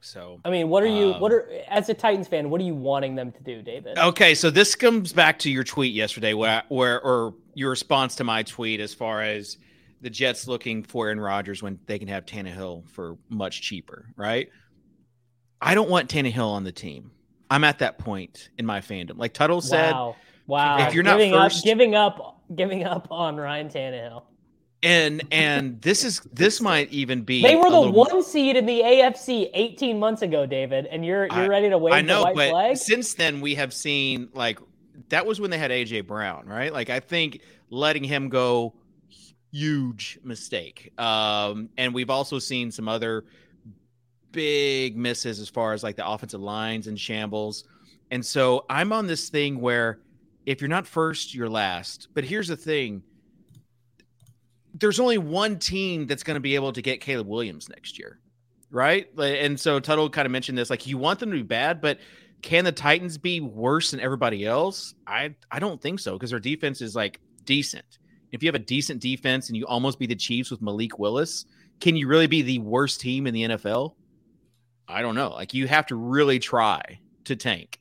[0.00, 1.14] So I mean, what are you?
[1.14, 2.48] Um, what are as a Titans fan?
[2.48, 3.98] What are you wanting them to do, David?
[3.98, 8.24] Okay, so this comes back to your tweet yesterday, where, where or your response to
[8.24, 9.58] my tweet as far as
[10.00, 14.48] the Jets looking for Aaron Rodgers when they can have Tannehill for much cheaper, right?
[15.60, 17.10] I don't want Tannehill on the team.
[17.50, 19.18] I'm at that point in my fandom.
[19.18, 20.86] Like Tuttle said, wow, wow.
[20.88, 24.22] if you're not giving first- up, giving up, giving up on Ryan Tannehill.
[24.82, 28.64] and and this is this might even be They were the little- one seed in
[28.66, 32.20] the AFC 18 months ago, David, and you're you're I- ready to wave I know,
[32.20, 32.76] the white but flag.
[32.78, 34.58] since then we have seen like
[35.10, 36.72] that was when they had AJ Brown, right?
[36.72, 38.74] Like I think letting him go
[39.52, 40.92] huge mistake.
[40.98, 43.24] Um and we've also seen some other
[44.32, 47.64] big misses as far as like the offensive lines and shambles.
[48.10, 50.00] And so I'm on this thing where
[50.46, 52.08] if you're not first, you're last.
[52.14, 53.02] But here's the thing
[54.74, 58.18] there's only one team that's going to be able to get Caleb Williams next year,
[58.70, 59.08] right?
[59.18, 61.98] And so Tuttle kind of mentioned this like you want them to be bad, but
[62.42, 64.94] can the Titans be worse than everybody else?
[65.06, 67.98] I I don't think so because their defense is like decent.
[68.32, 71.46] If you have a decent defense and you almost be the Chiefs with Malik Willis,
[71.80, 73.94] can you really be the worst team in the NFL?
[74.88, 75.30] I don't know.
[75.30, 77.78] Like you have to really try to tank.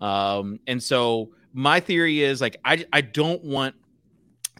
[0.00, 3.74] Um, and so my theory is like I I don't want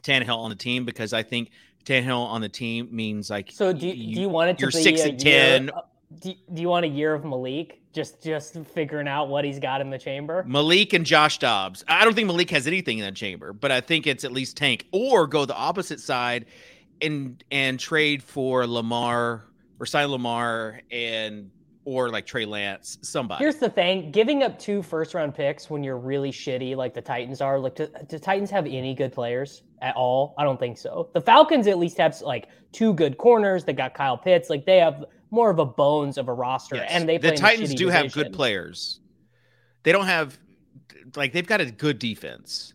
[0.03, 1.51] Tannehill on the team because I think
[1.85, 3.73] Tannehill on the team means like so.
[3.73, 5.71] Do you, do you want it to you're be six and ten?
[5.71, 5.83] uh,
[6.21, 7.81] Do, do you want a year of Malik?
[7.93, 10.45] Just just figuring out what he's got in the chamber.
[10.47, 11.85] Malik and Josh Dobbs.
[11.89, 14.57] I don't think Malik has anything in that chamber, but I think it's at least
[14.57, 16.47] tank or go the opposite side
[17.03, 19.45] and and trade for Lamar
[19.81, 21.51] or sign Lamar and
[21.87, 23.43] or like Trey Lance, somebody.
[23.43, 27.01] Here's the thing: giving up two first round picks when you're really shitty, like the
[27.01, 27.59] Titans are.
[27.59, 30.35] Like, do, do Titans have any good players at all?
[30.37, 31.09] I don't think so.
[31.15, 33.65] The Falcons at least have like two good corners.
[33.65, 34.51] They got Kyle Pitts.
[34.51, 35.05] Like, they have
[35.37, 36.89] more of a bones of a roster, Yes.
[36.91, 38.99] and they play the Titans do have good players.
[39.85, 40.37] They don't have
[41.15, 42.73] like they've got a good defense.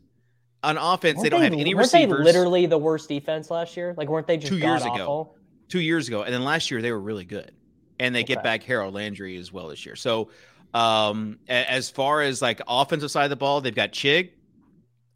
[0.64, 2.24] On offense, they Weren't don't have any weren't they receivers.
[2.24, 3.95] literally the worst defense last year?
[3.97, 4.89] Like, weren't they just Two years ago.
[4.91, 5.38] god-awful?
[5.70, 7.51] two years ago, and then last year they were really good,
[7.99, 9.95] and they get back Harold Landry as well this year.
[9.95, 10.30] So,
[10.74, 14.32] um, as far as like offensive side of the ball, they've got Chig,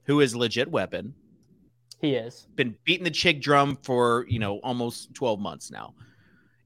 [0.06, 1.14] who is a legit weapon,
[2.02, 2.48] He is.
[2.56, 5.94] been beating the Chig drum for you know almost twelve months now,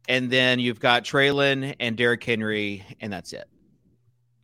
[0.10, 3.48] and then you've got Treylon and Derrick Henry, and that's it.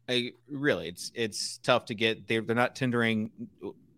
[0.08, 2.28] I, really, it's it's tough to get.
[2.28, 3.32] They're they're not tendering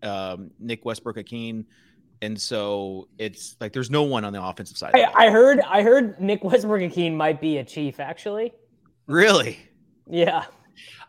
[0.02, 1.64] um, Nick Westbrook-Ikhine.
[2.20, 4.92] And so it's like there's no one on the offensive side.
[4.94, 5.12] I, ball.
[5.16, 5.60] I heard.
[5.60, 8.00] I heard Nick Westbrook-Ikhine might be a chief.
[8.00, 8.52] Actually,
[9.06, 9.58] really?
[10.08, 10.46] yeah.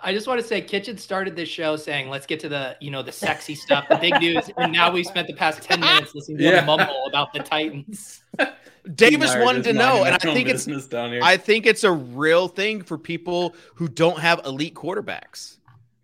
[0.01, 2.91] I just want to say, Kitchen started this show saying, "Let's get to the you
[2.91, 6.13] know the sexy stuff, the big news," and now we've spent the past ten minutes
[6.13, 6.59] listening to Yeah.
[6.59, 8.23] him mumble about the Titans.
[8.95, 11.21] Davis wanted to know, and I think it's down here.
[11.23, 15.57] I think it's a real thing for people who don't have elite quarterbacks.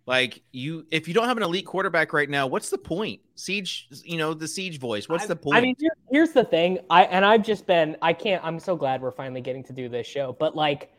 [0.06, 3.20] Like you, if you don't have an elite quarterback right now, what's the point?
[3.34, 5.08] Siege, you know, the siege voice.
[5.08, 5.56] What's I- the point?
[5.56, 5.74] I mean,
[6.12, 6.78] here's the thing.
[6.90, 7.96] I and I've just been.
[8.02, 8.44] I can't.
[8.44, 10.36] I'm so glad we're finally getting to do this show.
[10.38, 10.92] But like,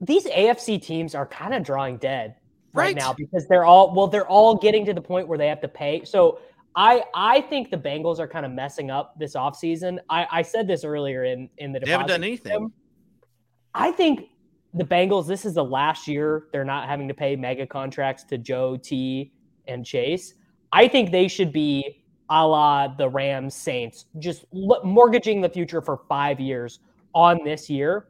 [0.00, 2.34] these AFC teams are kind of drawing dead
[2.74, 2.96] right, Right.
[2.96, 4.08] now because they're all well.
[4.08, 6.04] They're all getting to the point where they have to pay.
[6.04, 6.40] So
[6.76, 9.98] I I think the Bengals are kind of messing up this offseason.
[10.08, 12.52] I I said this earlier in in the they haven't done anything.
[12.52, 12.72] system.
[13.74, 14.28] I think
[14.74, 18.38] the Bengals, this is the last year they're not having to pay mega contracts to
[18.38, 19.32] Joe T
[19.66, 20.34] and Chase.
[20.72, 25.98] I think they should be a la the Rams Saints, just mortgaging the future for
[26.08, 26.78] five years
[27.14, 28.06] on this year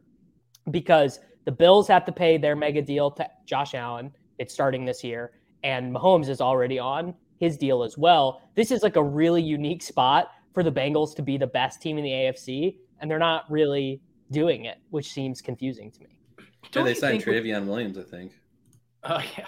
[0.70, 4.12] because the Bills have to pay their mega deal to Josh Allen.
[4.38, 5.32] It's starting this year,
[5.64, 8.43] and Mahomes is already on his deal as well.
[8.55, 11.99] This is like a really unique spot for the Bengals to be the best team
[11.99, 16.07] in the AFC, and they're not really doing it, which seems confusing to me.
[16.38, 18.32] Yeah, Don't they you signed think with- Travion Williams, I think.
[19.03, 19.47] Oh yeah.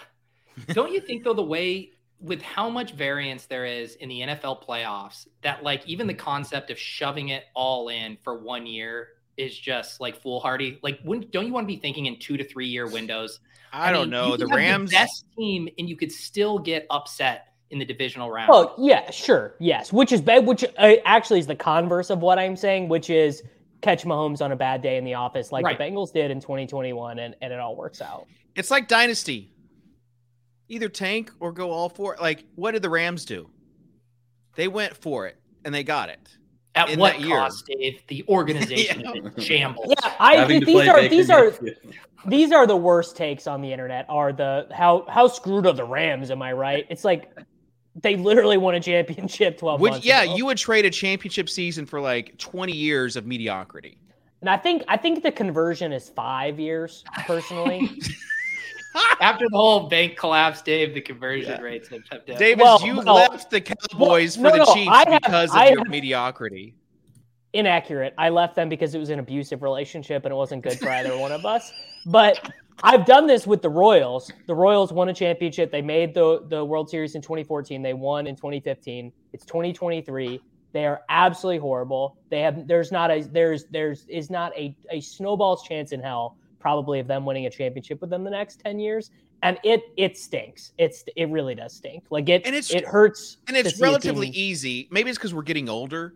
[0.68, 1.90] Don't you think though the way
[2.20, 6.70] with how much variance there is in the NFL playoffs that like even the concept
[6.70, 10.78] of shoving it all in for one year is just like foolhardy.
[10.82, 13.40] Like wouldn't don't you want to be thinking in two to three year windows?
[13.74, 14.26] I, don't mean, know.
[14.28, 14.90] you The could have Rams.
[14.92, 18.50] best team and you could still get upset in the divisional round.
[18.52, 19.92] Oh yeah, sure, yes.
[19.92, 20.46] Which is bad.
[20.46, 23.42] Which uh, actually is the converse of what I'm saying, which is
[23.80, 25.76] catch Mahomes on a bad day in the office, like Right.
[25.76, 28.26] the Bengals did in 2021, and, and it all works out.
[28.54, 29.52] It's like dynasty.
[30.68, 32.20] Either tank or go all for it.
[32.20, 33.50] Like, what did the Rams do?
[34.54, 36.20] They went for it and they got it.
[36.74, 37.36] At in what that year.
[37.36, 38.00] cost, Dave?
[38.08, 39.30] The organization Yeah.
[39.36, 39.92] is shambles.
[40.02, 41.52] Yeah, I Having these are Baker these are
[42.26, 44.06] these are the worst takes on the internet.
[44.08, 46.30] Are the how how screwed are the Rams?
[46.30, 46.86] Am I right?
[46.88, 47.30] It's like
[47.94, 50.36] they literally won a championship 12 Which, months yeah, ago.
[50.36, 53.98] you would trade a championship season for like 20 years of mediocrity.
[54.40, 57.90] and I think I think the conversion is five years personally.
[59.22, 61.60] After the whole bank collapse, Dave, the conversion Yeah.
[61.62, 62.38] rates have, have down.
[62.38, 63.14] Davis, Well, you no.
[63.14, 65.88] left the Cowboys no, for the no, Chiefs I have- because of I your have-
[65.88, 66.74] mediocrity.
[67.54, 68.12] inaccurate.
[68.18, 71.16] I left them because it was an abusive relationship and it wasn't good for either
[71.16, 71.72] one of us.
[72.06, 72.50] But
[72.82, 74.30] I've done this with the Royals.
[74.46, 75.70] The Royals won a championship.
[75.70, 77.82] They made the the World Series in 2014.
[77.82, 79.12] They won in 2015.
[79.32, 80.40] It's 2023.
[80.72, 82.16] They are absolutely horrible.
[82.30, 86.36] They have there's not a there's there's is not a a snowball's chance in hell
[86.58, 89.10] probably of them winning a championship within the next 10 years.
[89.42, 90.72] And it it stinks.
[90.78, 92.04] It's it really does stink.
[92.10, 93.38] Like it And it's- it hurts.
[93.48, 94.88] And it's relatively easy.
[94.90, 96.14] Maybe it's because we're getting older,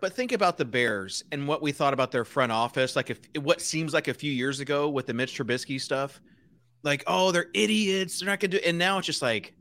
[0.00, 2.96] but think about the Bears and what we thought about their front office.
[2.96, 6.20] Like if what seems like a few years ago with the Mitch Trubisky stuff,
[6.82, 8.20] like, oh, they're idiots.
[8.20, 8.60] They're not gonna do.
[8.64, 9.54] And now it's just like,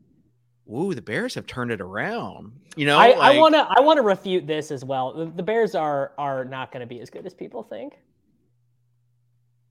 [0.65, 2.51] woo, the Bears have turned it around.
[2.75, 5.13] You know, I, I like- want to I want to refute this as well.
[5.13, 7.97] The, the Bears are are not going to be as good as people think.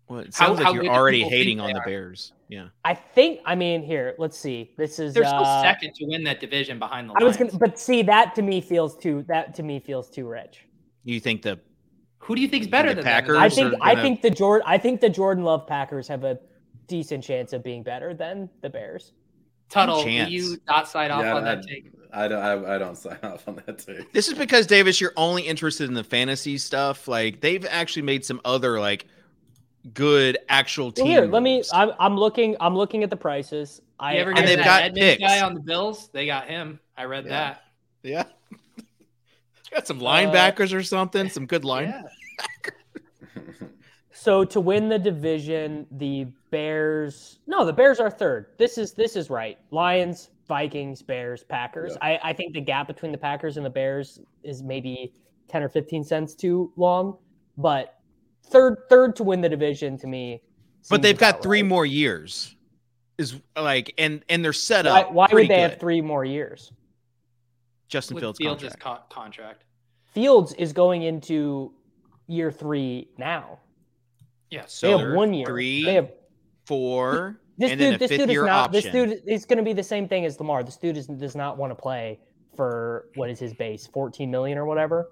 [0.08, 1.80] Well, it sounds how like good you're already hating on the?
[1.84, 2.32] Bears.
[2.48, 2.68] Yeah.
[2.84, 3.40] I think.
[3.44, 4.72] I mean, here, let's see.
[4.78, 5.14] This is.
[5.14, 8.02] They're still uh, second to win that division behind the I was gonna, but see
[8.02, 9.24] that to me feels too.
[9.28, 10.64] That to me feels too rich.
[11.04, 11.58] You think the
[12.18, 13.12] Who do you think's better The than them?
[13.12, 13.36] Packers?
[13.38, 13.74] I think.
[13.80, 14.64] I gonna- think the Jordan.
[14.66, 16.38] I think the Jordan Love Packers have a
[16.86, 19.12] decent chance of being better than the Bears.
[19.68, 20.30] Tuttle, will chance.
[20.30, 21.90] you not sign off Yeah, on that I- take?
[22.12, 22.40] I don't.
[22.40, 24.12] I, I don't sign off on that take.
[24.12, 27.08] This is because Davis, you're only interested in the fantasy stuff.
[27.08, 29.06] Like they've actually made some other like
[29.94, 31.06] good actual Well, team.
[31.06, 31.62] here, let me.
[31.72, 32.56] I'm, I'm looking.
[32.60, 33.80] I'm looking at the prices.
[33.98, 35.20] I, You ever I- get they've got Edmunds picks.
[35.22, 36.08] guy on the Bills?
[36.12, 36.80] They got him.
[36.96, 37.30] I read Yeah.
[37.30, 37.62] that.
[38.02, 38.24] yeah.
[39.72, 41.28] Got some uh, linebackers or something.
[41.28, 41.88] Some good line.
[41.88, 42.02] Yeah.
[44.12, 47.38] So to win the division, the Bears.
[47.46, 48.46] No, the Bears are third.
[48.58, 49.56] This is this is right.
[49.70, 51.96] Lions, Vikings, Bears, Packers.
[52.02, 55.12] I, I think the gap between the Packers and the Bears is maybe
[55.48, 57.18] ten or fifteen cents too long,
[57.56, 57.95] but
[58.48, 60.42] third third to win the division to me.
[60.88, 61.68] But they've got three right.
[61.68, 62.54] more years.
[63.18, 65.12] Is like and and they're set Why, up.
[65.12, 65.70] why pretty would they good.
[65.70, 66.70] have three more years?
[67.88, 68.82] Justin With Fields, Fields' contract.
[69.10, 69.64] co- contract.
[70.12, 71.72] Fields is going into
[72.26, 73.58] year three now.
[74.50, 75.46] Yeah, So they have one year.
[75.46, 76.10] three, They have
[76.66, 78.48] four, This and dude, then a this fifth dude is not.
[78.68, 78.72] option.
[78.72, 80.62] This dude is going to be the same thing as Lamar.
[80.64, 82.18] This dude is, does not want to play
[82.56, 85.10] for what is his base, fourteen million or whatever.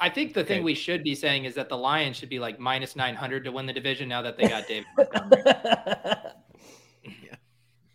[0.00, 0.54] I think the Okay.
[0.54, 3.52] thing we should be saying is that the Lions should be like minus 900 to
[3.52, 5.42] win the division now that they got David Montgomery.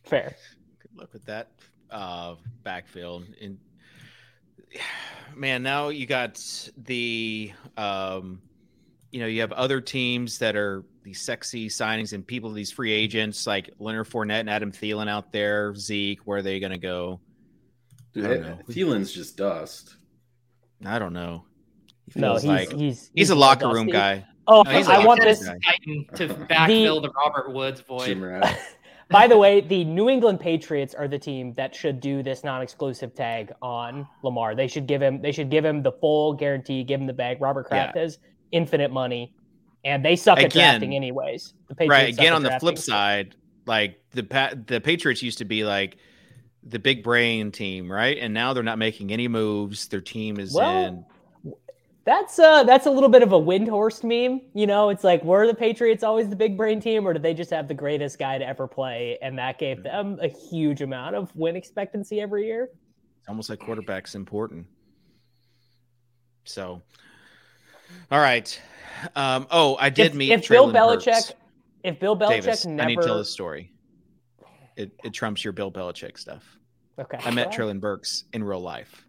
[0.04, 0.36] Fair.
[0.82, 1.50] Good luck with that
[1.90, 3.26] uh, backfield.
[3.42, 3.58] And
[5.36, 6.40] man, now you got
[6.78, 8.42] the um,
[9.12, 12.92] you know you have other teams that are these sexy signings and people, these free
[12.92, 15.74] agents like Leonard Fournette and Adam Thielen out there.
[15.76, 17.20] Zeke, where are they going to go?
[18.14, 18.60] Dude, I don't know.
[18.70, 19.96] Thielen's just dust.
[20.86, 21.46] I don't know.
[22.14, 24.26] He No, he's, like he's he's a little locker room guy.
[24.48, 25.48] Oh, No, he's a I locker want this.
[25.48, 28.18] Titan to backfill the Robert Woods void.
[29.10, 33.14] By the way, the New England Patriots are the team that should do this non-exclusive
[33.14, 34.56] tag on Lamar.
[34.56, 35.22] They should give him.
[35.22, 36.84] They should give him the full guarantee.
[36.84, 37.40] Give him the bag.
[37.40, 37.84] Robert Yeah.
[37.84, 38.18] Kraft has
[38.52, 39.34] infinite money,
[39.84, 41.54] and they suck at drafting anyways.
[41.68, 43.36] The Patriots right again on the flip side
[43.66, 44.24] like the
[44.68, 45.98] the patriots used to be like
[46.64, 50.54] the big brain team right and now they're not making any moves their team is
[50.54, 51.06] Well, in
[52.06, 54.42] That's uh that's a little bit of a Windhorst meme.
[54.54, 57.34] You know, it's like were the Patriots always the big brain team, or did they
[57.34, 61.16] just have the greatest guy to ever play, and that gave them a huge amount
[61.16, 62.70] of win expectancy every year?
[63.20, 64.68] it's almost like quarterback's important.
[66.44, 66.84] So
[68.12, 68.62] all right.
[69.16, 71.34] Um oh i did if, meet if Bill Belichick, Burks.
[71.84, 73.72] if Bill Belichick Davis, never, i need to tell the story.
[74.78, 76.44] It, it trumps your bill belichick stuff.
[77.00, 79.05] Okay, i met Treylon burks in real life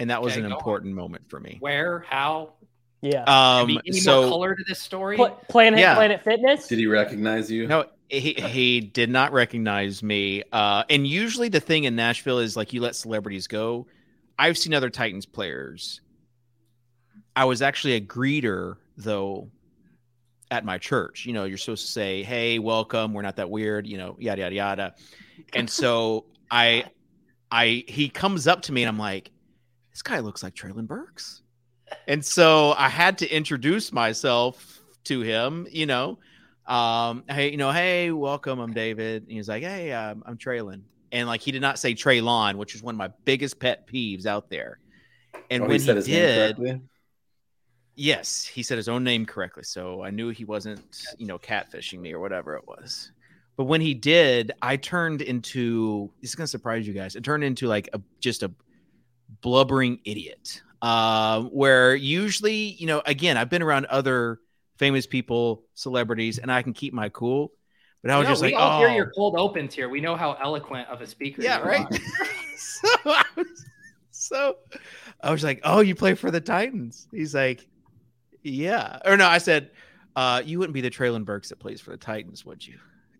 [0.00, 0.58] and that was Okay, an go on.
[0.58, 2.00] important moment for me Where?
[2.08, 2.54] How?
[3.02, 5.16] Yeah, um Any, any so more color to this story?
[5.16, 5.94] Pla- Planet yeah.
[5.94, 6.66] Planet Fitness.
[6.66, 7.66] Did he recognize you?
[7.66, 10.42] No, he he did not recognize me.
[10.52, 13.86] Uh, and usually the thing in Nashville is like you let celebrities go.
[14.38, 16.00] I've seen other Titans players.
[17.36, 19.48] I was actually a greeter though
[20.50, 21.24] at my church.
[21.24, 23.14] You know, you're supposed to say, "Hey, welcome.
[23.14, 24.94] We're not that weird." You know, yada yada yada.
[25.54, 26.84] And so I,
[27.50, 29.30] I he comes up to me and I'm like,
[30.00, 31.42] "This guy looks like Treylon Burks."
[32.08, 35.66] And so I had to introduce myself to him.
[35.70, 36.18] You know,
[36.66, 38.60] um, hey, you know, hey, welcome.
[38.60, 39.24] I'm David.
[39.24, 40.82] And he was like, hey, um, I'm Traylon.
[41.12, 44.24] And like, he did not say Traylon, which is one of my biggest pet peeves
[44.24, 44.78] out there.
[45.50, 46.80] And Oh, when he said he his did, correctly.
[47.96, 49.64] yes, he said his own name correctly.
[49.64, 50.80] So I knew he wasn't,
[51.18, 53.12] you know, catfishing me or whatever it was.
[53.56, 57.16] But when he did, I turned into, this is going to surprise you guys.
[57.16, 58.50] It turned into like a, just a
[59.40, 60.62] blubbering idiot.
[60.82, 64.40] Uh, where usually, you know, again, I've been around other
[64.78, 67.52] famous people, celebrities, and I can keep my cool.
[68.02, 69.90] But I was No, just we like, all oh, hear your cold opens here.
[69.90, 71.86] We know how eloquent of a speaker yeah, you right.
[71.86, 71.98] are.
[72.56, 73.64] so, I was,
[74.10, 74.56] so
[75.22, 77.08] I was like, oh, you play for the Titans?
[77.12, 77.66] He's like,
[78.42, 79.00] yeah.
[79.04, 79.70] Or no, I said,
[80.16, 82.78] uh, you wouldn't be the Treylon Burks that plays for the Titans, would you?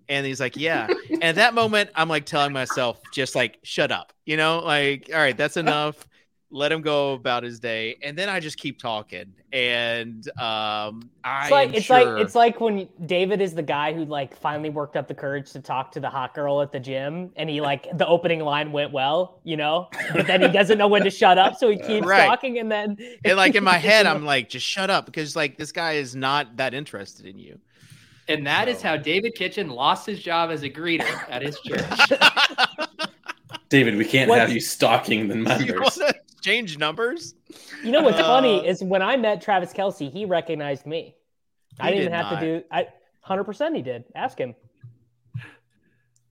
[0.09, 0.89] And he's like, yeah.
[1.11, 5.11] and at that moment, I'm like telling myself, just like, shut up, you know, like,
[5.13, 6.07] all right, that's enough.
[6.53, 9.33] Let him go about his day, and then I just keep talking.
[9.53, 13.93] And um, I It's like it's sure- like it's like when David is the guy
[13.93, 16.81] who like finally worked up the courage to talk to the hot girl at the
[16.81, 20.79] gym, and he like the opening line went well, you know, but then he doesn't
[20.79, 22.27] know when to shut up, so he keeps Right.
[22.27, 25.57] talking, and then and like in my head, I'm like, just shut up because like
[25.59, 27.59] this guy is not that interested in you.
[28.29, 31.83] And that is how David Kitchen lost his job as a greeter at his church.
[33.69, 35.81] David, we can't What- have you stalking the you members.
[35.81, 37.35] want to change numbers?
[37.85, 41.15] you know what's Uh, funny is when I met Travis Kelce, he recognized me.
[41.79, 42.41] I didn't even have not.
[42.41, 42.65] to do.
[42.71, 42.89] I
[43.21, 44.05] hundred percent he did.
[44.15, 44.55] Ask him.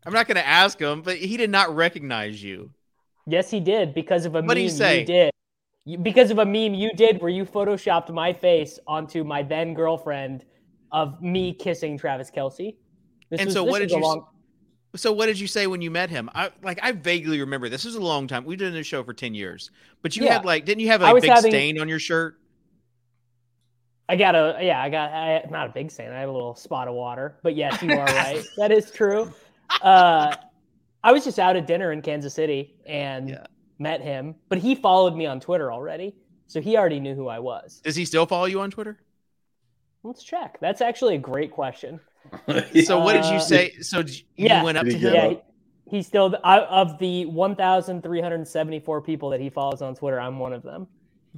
[0.05, 2.71] I'm not going to ask him, but he did not recognize you.
[3.27, 5.03] Yes, he did because of a What meme do you say?
[5.03, 5.31] did.
[5.85, 9.73] You, because of a meme you did where you photoshopped my face onto my then
[9.73, 10.45] girlfriend
[10.91, 12.75] of me kissing Travis Kelce.
[13.29, 14.25] This And was- so what did you long-
[14.95, 16.29] So what did you say when you met him?
[16.33, 18.43] I like I vaguely remember this was a long time.
[18.43, 19.69] We did this show for 10 years.
[20.01, 20.33] But you Yeah.
[20.33, 22.39] had like didn't you have a big having- stain on your shirt?
[24.07, 26.09] I got a yeah, I got I, not a big stain.
[26.09, 28.43] I have a little spot of water, but yes, you are right.
[28.57, 29.31] that is true.
[29.83, 30.35] Uh,
[31.03, 33.45] I was just out at dinner in Kansas City and Yeah.
[33.77, 36.15] met him, but he followed me on Twitter already,
[36.47, 37.81] so he already knew who I was.
[37.83, 38.99] Does he still follow you on Twitter?
[40.01, 40.57] Let's check.
[40.59, 41.99] That's actually a great question.
[42.85, 43.73] So what did you Uh, say?
[43.81, 44.63] So you yeah.
[44.63, 44.99] went up to him?
[45.01, 45.45] get Yeah, up?
[45.89, 50.19] he, he still out of the 1,374 people that he follows on Twitter.
[50.19, 50.87] I'm one of them.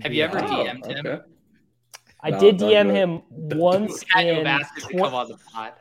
[0.02, 1.22] Have you ever Oh, DM'd him?
[2.24, 2.96] I No, did DM do it.
[2.96, 5.74] him once in, have asked him to twen- come on the pod.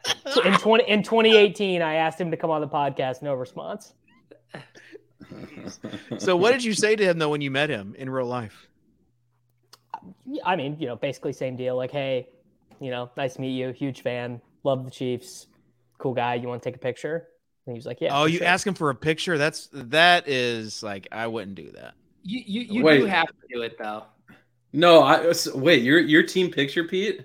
[0.46, 1.82] in 20 in 2018.
[1.82, 3.20] I asked him to come on the podcast.
[3.22, 3.92] No response.
[6.18, 8.66] So what did you say to him though when you met him in real life?
[10.44, 11.76] I mean, you know, basically same deal.
[11.76, 12.28] Like, hey,
[12.80, 13.70] you know, nice to meet you.
[13.72, 14.40] Huge fan.
[14.62, 15.46] Love the Chiefs.
[15.98, 16.34] Cool guy.
[16.34, 17.28] You want to take a picture?
[17.66, 18.18] And he was like, yeah.
[18.18, 18.46] oh, you sure.
[18.46, 19.38] ask him for a picture?
[19.38, 21.94] That's that is like I wouldn't do that.
[22.22, 22.98] You you, you Wait.
[22.98, 24.04] do have to do it though.
[24.72, 25.82] no, I wait.
[25.82, 27.22] Your your team picture, Pete.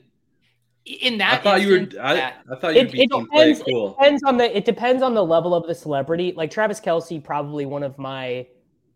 [0.85, 2.01] In that I thought you were.
[2.01, 3.63] I, that- I thought you'd It, be it depends.
[3.63, 3.87] Cool.
[3.87, 4.55] It depends on the.
[4.55, 6.33] It depends on the level of the celebrity.
[6.37, 8.45] Like Travis Kelce, probably one of my,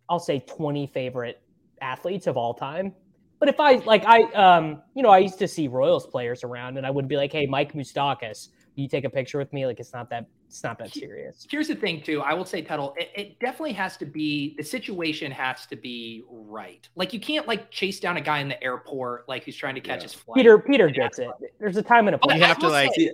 [0.07, 1.41] I'll say, twenty favorite
[1.81, 2.93] athletes of all time.
[3.39, 6.77] But if I like, I um, you know, I used to see Royals players around,
[6.77, 9.65] and I would be like, "Hey, Mike Moustakas, will you take a picture with me?"
[9.65, 10.25] Like, it's not that.
[10.47, 11.45] It's not that serious.
[11.49, 12.21] Here's the thing, too.
[12.21, 16.23] I will say, Tuttle, it, it definitely has to be the situation has to be
[16.27, 16.89] right.
[16.95, 19.81] Like you can't like chase down a guy in the airport like who's trying to
[19.81, 20.03] catch Yeah.
[20.03, 20.37] his flight.
[20.37, 21.29] Peter, Peter gets it.
[21.59, 22.37] There's a time and a place.
[22.37, 23.11] You have to like say,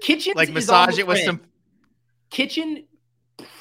[0.00, 1.40] Kitchen like massage it with some
[2.30, 2.84] Kitchen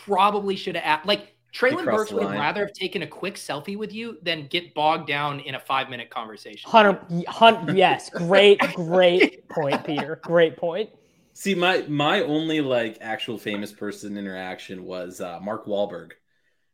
[0.05, 2.39] probably should have like Treylon crossed Burks would line.
[2.39, 5.89] rather have taken a quick selfie with you than get bogged down in a five
[5.89, 6.70] minute conversation.
[6.70, 10.20] Hunter, hun, yes, great, great point, Peter.
[10.24, 10.89] Great point.
[11.34, 16.12] See, my my only like actual famous person interaction was uh, Mark Wahlberg.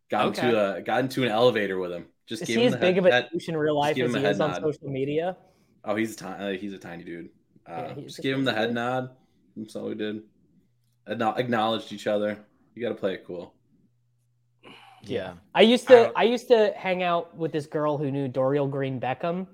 [0.09, 0.47] Got Okay.
[0.47, 2.05] into a got into an elevator with him.
[2.27, 4.13] Just Is gave he him as big head, of a douche in real life as
[4.13, 5.37] he head is on social media?
[5.83, 6.57] Oh, he's a tiny.
[6.57, 7.29] He's a tiny dude.
[7.67, 8.75] Uh, Yeah, just a gave him the head dude.
[8.75, 9.09] nod.
[9.55, 10.23] That's all we did.
[11.07, 12.37] Acknowledged each other.
[12.75, 13.53] You got to play it cool.
[15.03, 15.33] Yeah.
[15.53, 18.69] I used to don't- I used to hang out with this girl who knew Dorial
[18.69, 19.47] Green Beckham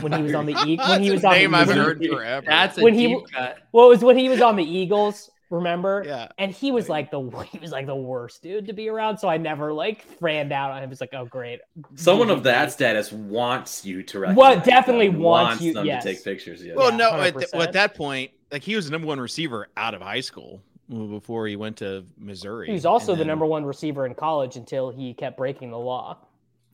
[0.00, 1.86] when he was on the E- when he was a on name the I've Eagles.
[1.86, 2.46] heard forever.
[2.46, 3.58] That's a When he- deep cut.
[3.72, 5.28] Well, it was when he was on the Eagles.
[5.50, 6.02] Remember?
[6.06, 6.28] yeah.
[6.38, 7.20] And he was like the
[7.52, 9.18] he was like the worst dude to be around.
[9.18, 10.90] So I never like ran down on him.
[10.90, 11.60] It's like, oh great.
[11.94, 14.38] Someone of that status wants you to recognize.
[14.56, 16.04] Well, definitely them, wants you- them yes.
[16.04, 16.64] to take pictures.
[16.64, 16.72] Yeah.
[16.74, 19.20] Well, Yeah, no, at, th- well, at that point, like he was the number one
[19.20, 20.62] receiver out of high school
[20.92, 22.66] before he went to Missouri.
[22.66, 25.78] He was also And the number one receiver in college until he kept breaking the
[25.78, 26.18] law.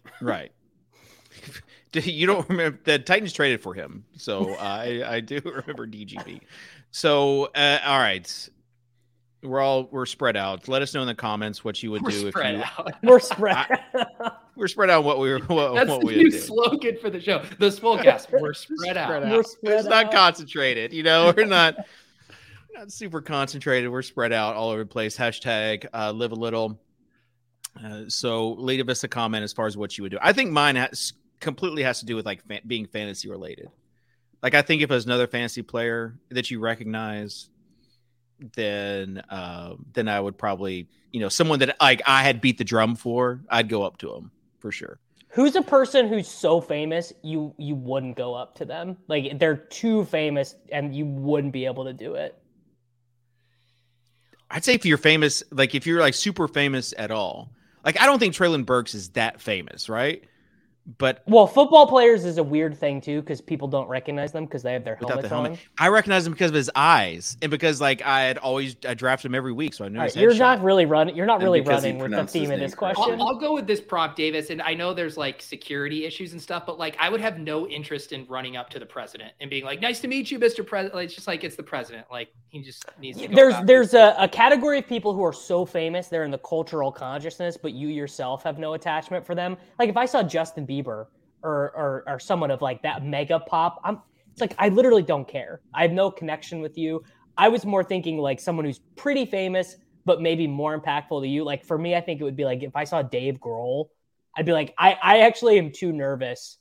[0.21, 0.51] Right.
[1.93, 6.41] you don't remember the Titans traded for him, so I I do remember DGB.
[6.91, 8.49] So uh, all right,
[9.43, 10.67] we're all we're spread out.
[10.67, 12.95] Let us know in the comments what you would We're do if spread you out.
[13.03, 13.67] We're spread.
[14.57, 15.05] we're spread out.
[15.05, 16.39] What we were what, That's what the we new do.
[16.39, 17.43] slogan for the show.
[17.59, 18.33] The Swolecast.
[18.33, 19.09] We're spread out.
[19.09, 20.93] Spread We're spread it's not concentrated.
[20.93, 21.77] You know, we're not
[22.79, 23.91] not super concentrated.
[23.91, 25.17] We're spread out all over the place.
[25.17, 26.81] Hashtag uh, live a little.
[27.83, 30.19] Uh, so leave us a comment as far as what you would do.
[30.21, 33.69] I think mine has completely has to do with like fa- being fantasy related.
[34.43, 37.51] Like I think if there's another fantasy player that you recognize,
[38.55, 42.65] then uh, then I would probably you know someone that like I had beat the
[42.65, 45.01] drum for, I'd go up to him for sure.
[45.31, 48.97] Who's a person who's so famous you you wouldn't go up to them?
[49.09, 52.38] Like they're too famous and you wouldn't be able to do it.
[54.51, 57.51] I'd say if you're famous, like if you're like super famous at all,
[57.85, 60.25] like I don't think Treylon Burks is that famous, right?
[60.99, 64.63] But Well, football players is a weird thing too because people don't recognize them because
[64.63, 65.59] they have their helmets the helmet, on.
[65.79, 69.31] I recognize him because of his eyes and because like I had always I drafted
[69.31, 70.39] him every week, so I knew All his right, you're headshot.
[70.39, 71.17] not really running.
[71.17, 73.21] You're not And really running with the theme of this question.
[73.21, 74.51] I'll, I'll go with this prop, Davis.
[74.51, 77.69] And I know there's like security issues and stuff, but like I would have no
[77.69, 80.67] interest in running up to the president and being like, "Nice to meet you, Mr.
[80.67, 82.07] President." Like, it's just like it's the president.
[82.11, 83.29] Like he just needs to.
[83.29, 86.31] Go there's about there's a, a category of people who are so famous they're in
[86.31, 89.57] the cultural consciousness, but you yourself have no attachment for them.
[89.79, 91.09] Like if I saw Justin Bieber or
[91.43, 94.01] or, or someone of like that mega pop, I'm
[94.33, 95.61] it's like I literally don't care.
[95.75, 97.03] I have no connection with you.
[97.37, 101.45] I was more thinking like someone who's pretty famous, but maybe more impactful to you.
[101.45, 103.89] Like for me, I think it would be like if I saw Dave Grohl,
[104.37, 106.59] I'd be like, I, I actually am too nervous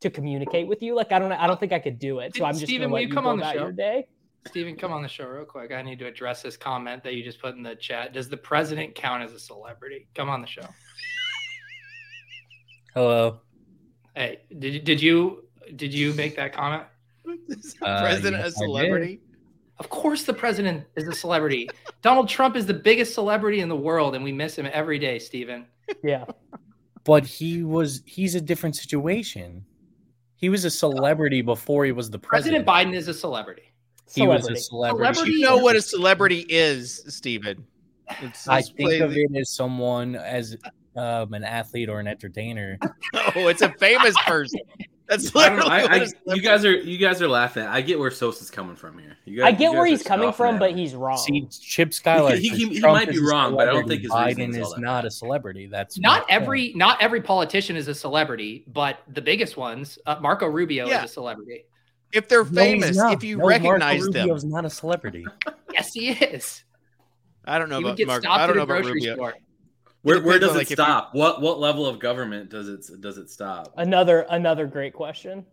[0.00, 0.94] to communicate with you.
[0.94, 2.34] Like I don't I don't think I could do it.
[2.36, 3.58] So I'm just Steven, will you you come go on the show?
[3.58, 4.06] your day.
[4.46, 5.72] Steven, come on the show real quick.
[5.72, 8.14] I need to address this comment that you just put in the chat.
[8.14, 10.08] Does the president count as a celebrity?
[10.14, 10.66] Come on the show.
[12.94, 13.40] Hello.
[14.18, 15.44] Hey, did you did you
[15.76, 16.82] did you make that comment?
[17.82, 18.52] Uh, president yes, I a did.
[18.54, 19.20] celebrity?
[19.78, 21.70] Of course, the president is a celebrity.
[22.02, 25.18] Donald Trump is the biggest celebrity in the world, and we miss him every day,
[25.20, 25.66] Stephen.
[26.02, 26.24] Yeah.
[27.04, 29.64] But he was he's a different situation.
[30.36, 32.92] He was a celebrity before he was the President president.
[32.92, 33.72] Biden is a celebrity.
[34.12, 34.60] he was a Celebrity.
[34.60, 35.14] celebrity.
[35.14, 37.64] Celebrity- You know what a celebrity is, Stephen.
[38.20, 40.54] It's, I think of the- it as someone as
[40.98, 42.78] um, an athlete or an entertainer.
[43.36, 44.60] Oh, it's a famous person.
[45.06, 45.72] That's literally know.
[45.74, 45.96] I, what I,
[46.32, 47.64] a you guys are you guys are laughing.
[47.64, 49.16] I get where Sosa's coming from here.
[49.24, 51.16] You guys, I you get where he's coming from, scoffing but he's wrong.
[51.18, 52.36] See, Chip Skylar.
[52.36, 54.74] He- he- says he might be wrong, but I don't think his reasoning's Biden is
[54.78, 55.66] not a celebrity.
[55.66, 56.30] That's Not my point.
[56.30, 61.04] every not every politician is a celebrity, but the biggest ones, uh, Marco Rubio Yeah.
[61.04, 61.64] is a celebrity.
[62.12, 63.12] if they're famous, not.
[63.14, 65.24] if you No, Marco recognize them, Rubio's not a celebrity.
[65.72, 66.64] Yes, he is.
[67.44, 68.22] I don't know He would about get Mark.
[68.22, 69.14] stopped I don't know about Rubio.
[69.14, 69.34] store.
[70.08, 71.14] Where, where does on, it like, if you- stop?
[71.14, 73.72] What what level of government does it does it stop?
[73.76, 75.44] Another another great question.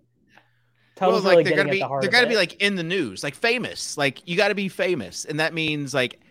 [1.02, 3.36] Well, like really they're gonna be the they're gonna be like in the news, like
[3.36, 3.98] famous.
[3.98, 6.22] Like you got to be famous, and that means like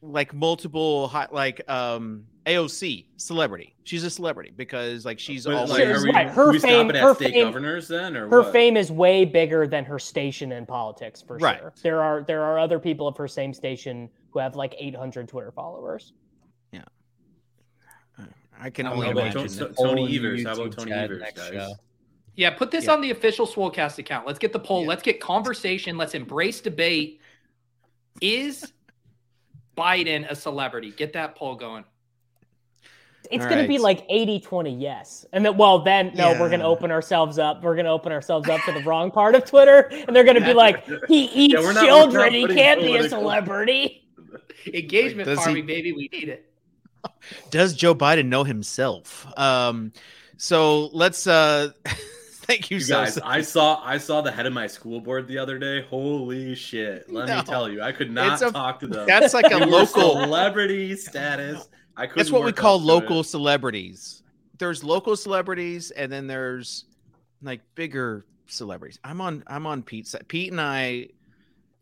[0.00, 3.74] like multiple hot like um AOC celebrity.
[3.84, 6.88] She's a celebrity because like she's But, all like, are we, right, her we fame-
[6.90, 8.52] stopping her state fame- governors then, or her what?
[8.52, 11.58] fame is way bigger than her station in politics for Right.
[11.58, 11.72] sure.
[11.82, 15.50] There are there are other people of her same station who have like 800 Twitter
[15.52, 16.12] followers.
[18.64, 19.40] I can only How about imagine.
[19.42, 19.76] Tony- that.
[19.76, 20.44] Tony Poll in Evers?
[20.46, 21.52] How about Tony Evers, next guys?
[21.52, 21.74] show.
[22.34, 22.92] Yeah, put this Yeah.
[22.94, 24.26] on the official Swolecast account.
[24.26, 24.82] Let's get the poll.
[24.82, 24.88] Yeah.
[24.88, 25.98] Let's get conversation.
[25.98, 27.20] Let's embrace debate.
[28.22, 28.72] Is
[29.76, 30.92] Biden a celebrity?
[30.96, 31.84] Get that poll going.
[33.30, 35.26] It's All going to be like 80-20 yes.
[35.32, 37.62] And then well then no, we're going to open ourselves up.
[37.62, 40.38] We're going to open ourselves up to the wrong part of Twitter and they're going
[40.38, 43.08] to be like he eats Yeah, we're not- we're not children, he can't be a
[43.08, 44.06] celebrity.
[44.72, 45.92] Engagement Does he- farming, baby.
[45.92, 46.50] We need it.
[47.50, 49.26] Does Joe Biden know himself?
[49.38, 49.92] Um,
[50.36, 53.26] so let's uh thank you, You guys, Sosa.
[53.26, 55.82] I saw I saw the head of my school board the other day.
[55.88, 57.10] Holy shit!
[57.12, 57.38] Let No.
[57.38, 59.06] me tell you, I could not a- talk to them.
[59.06, 60.12] That's like a local.
[60.22, 61.68] celebrity status.
[61.96, 63.24] I couldn't That's what we call local it.
[63.24, 64.22] celebrities.
[64.58, 66.84] There's local celebrities, and then there's
[67.42, 68.98] like bigger celebrities.
[69.04, 69.44] I'm on.
[69.46, 70.10] I'm on Pete's.
[70.10, 70.26] side.
[70.28, 71.08] Pete and I.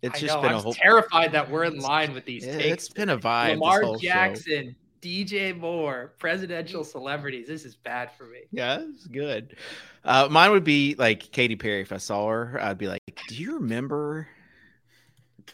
[0.02, 0.42] It's I just know.
[0.42, 0.74] been I'm a whole.
[0.74, 2.72] terrified that we're in line with these Yeah, takes.
[2.86, 3.50] It's been a vibe.
[3.50, 4.64] this Lamar whole show.
[5.02, 7.46] Jackson, DJ Moore, presidential celebrities.
[7.46, 8.40] This is bad for me.
[8.50, 9.56] Yeah, it's good.
[10.04, 11.82] Uh, mine would be like Katy Perry.
[11.82, 14.28] If I saw her, I'd be like, "Do you remember?"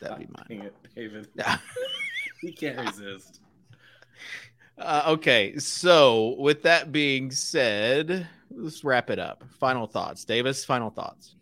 [0.00, 0.46] That'd be mine.
[0.48, 1.28] Dang it, David.
[1.34, 1.58] Yeah.
[2.40, 3.40] He can't resist.
[4.78, 9.42] Uh, okay, so with that being said, let's wrap it up.
[9.58, 10.64] Final thoughts, Davis.
[10.64, 11.34] Final thoughts.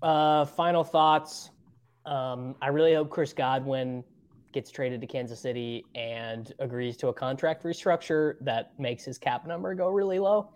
[0.00, 1.50] Uh, final thoughts.
[2.06, 4.04] Um, I really hope Chris Godwin
[4.58, 9.46] gets traded to Kansas City and agrees to a contract restructure that makes his cap
[9.46, 10.50] number go really low.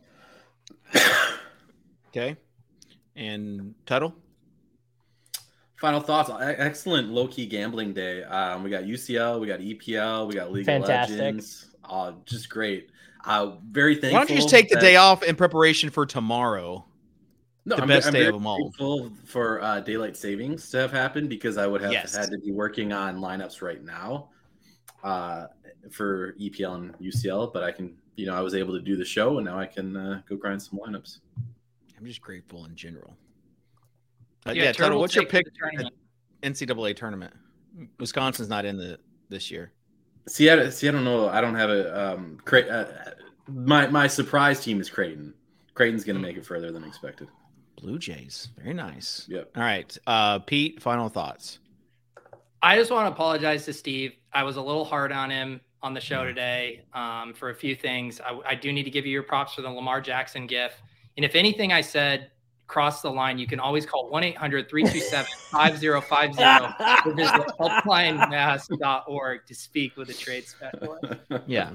[2.09, 2.37] Okay,
[3.15, 4.13] and Tuttle.
[5.77, 6.31] Final thoughts.
[6.41, 8.25] Excellent low key gambling day.
[8.25, 11.15] Um, we got UCL, we got EPL, we got League Fantastic.
[11.15, 11.67] of Legends.
[11.85, 12.91] Uh, just great.
[13.25, 14.19] Uh, very thankful.
[14.19, 16.85] Why don't you just take the that- day off in preparation for tomorrow?
[17.65, 18.59] No, the I'm, best I'm day very of them all.
[18.59, 22.17] Thankful for uh, daylight savings to have happened because I would have Yes.
[22.17, 24.31] had to be working on lineups right now
[25.05, 25.47] uh,
[25.91, 27.53] for EPL and UCL.
[27.53, 29.67] But I can, you know, I was able to do the show, and now I
[29.67, 31.19] can uh, go grind some lineups.
[31.97, 33.17] I'm just grateful in general.
[34.45, 34.99] Uh, Yeah, yeah, Tuttle.
[34.99, 35.45] What's your take for pick?
[35.47, 35.95] the tournament.
[36.43, 37.33] NCAA tournament.
[38.01, 38.99] Wisconsin's not in the
[39.29, 39.71] this year.
[40.27, 41.29] See, I, see, I don't know.
[41.29, 42.39] I don't have a um.
[42.45, 43.11] Cra- uh,
[43.47, 45.33] my my surprise team is Creighton.
[45.75, 47.29] Creighton's going to make it further than expected.
[47.83, 48.49] Blue Jays.
[48.57, 49.27] Very nice.
[49.29, 49.51] Yep.
[49.57, 50.81] All right, uh, Pete.
[50.81, 51.59] Final thoughts.
[52.63, 54.13] I just want to apologize to Steve.
[54.33, 57.75] I was a little hard on him on the show today um, for a few
[57.75, 58.21] things.
[58.21, 60.81] I, I, do need to give you your props for the Lamar Jackson gif.
[61.17, 62.31] And if anything I said
[62.69, 66.43] crossed the line, you can always call 1 800 327 5050
[67.11, 71.21] or visit helplinemass.org to speak with a trade specialist.
[71.47, 71.73] Yeah.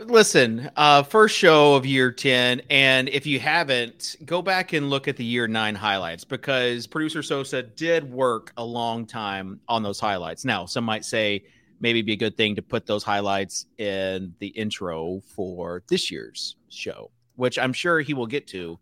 [0.00, 2.62] Listen, uh, first show of year 10.
[2.70, 7.22] And if you haven't, go back and look at the year nine highlights because producer
[7.22, 10.44] Sosa did work a long time on those highlights.
[10.44, 11.44] Now, some might say,
[11.80, 16.56] maybe be a good thing to put those highlights in the intro for this year's
[16.68, 18.78] show, which I'm sure he will get to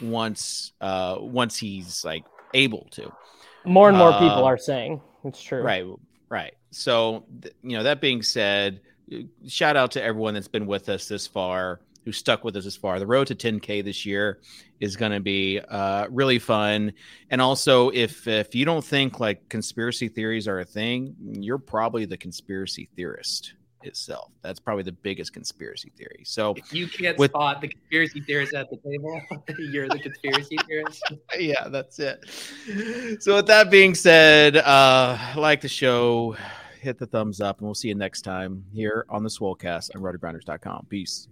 [0.00, 2.24] once uh once he's like
[2.54, 3.12] able to.
[3.64, 5.62] More and more uh, people are saying it's true.
[5.62, 5.84] Right,
[6.28, 6.54] right.
[6.70, 7.24] So
[7.62, 8.80] you know that being said,
[9.46, 12.76] shout out to everyone that's been with us this far who stuck with us this
[12.76, 12.98] far.
[12.98, 14.40] The road to 10K this year
[14.80, 16.92] is going to be uh, really fun.
[17.30, 22.06] And also, if if you don't think like conspiracy theories are a thing, you're probably
[22.06, 24.30] the conspiracy theorist itself.
[24.42, 26.22] That's probably the biggest conspiracy theory.
[26.24, 29.20] So if you can't with, spot the conspiracy theorist at the table,
[29.70, 31.02] you're the conspiracy theorist.
[31.38, 32.24] yeah, that's it.
[33.20, 36.36] So with that being said, uh, like the show,
[36.80, 40.02] hit the thumbs up, and we'll see you next time here on the Swolecast on
[40.02, 40.86] RotoGrinders.com.
[40.88, 41.28] Peace.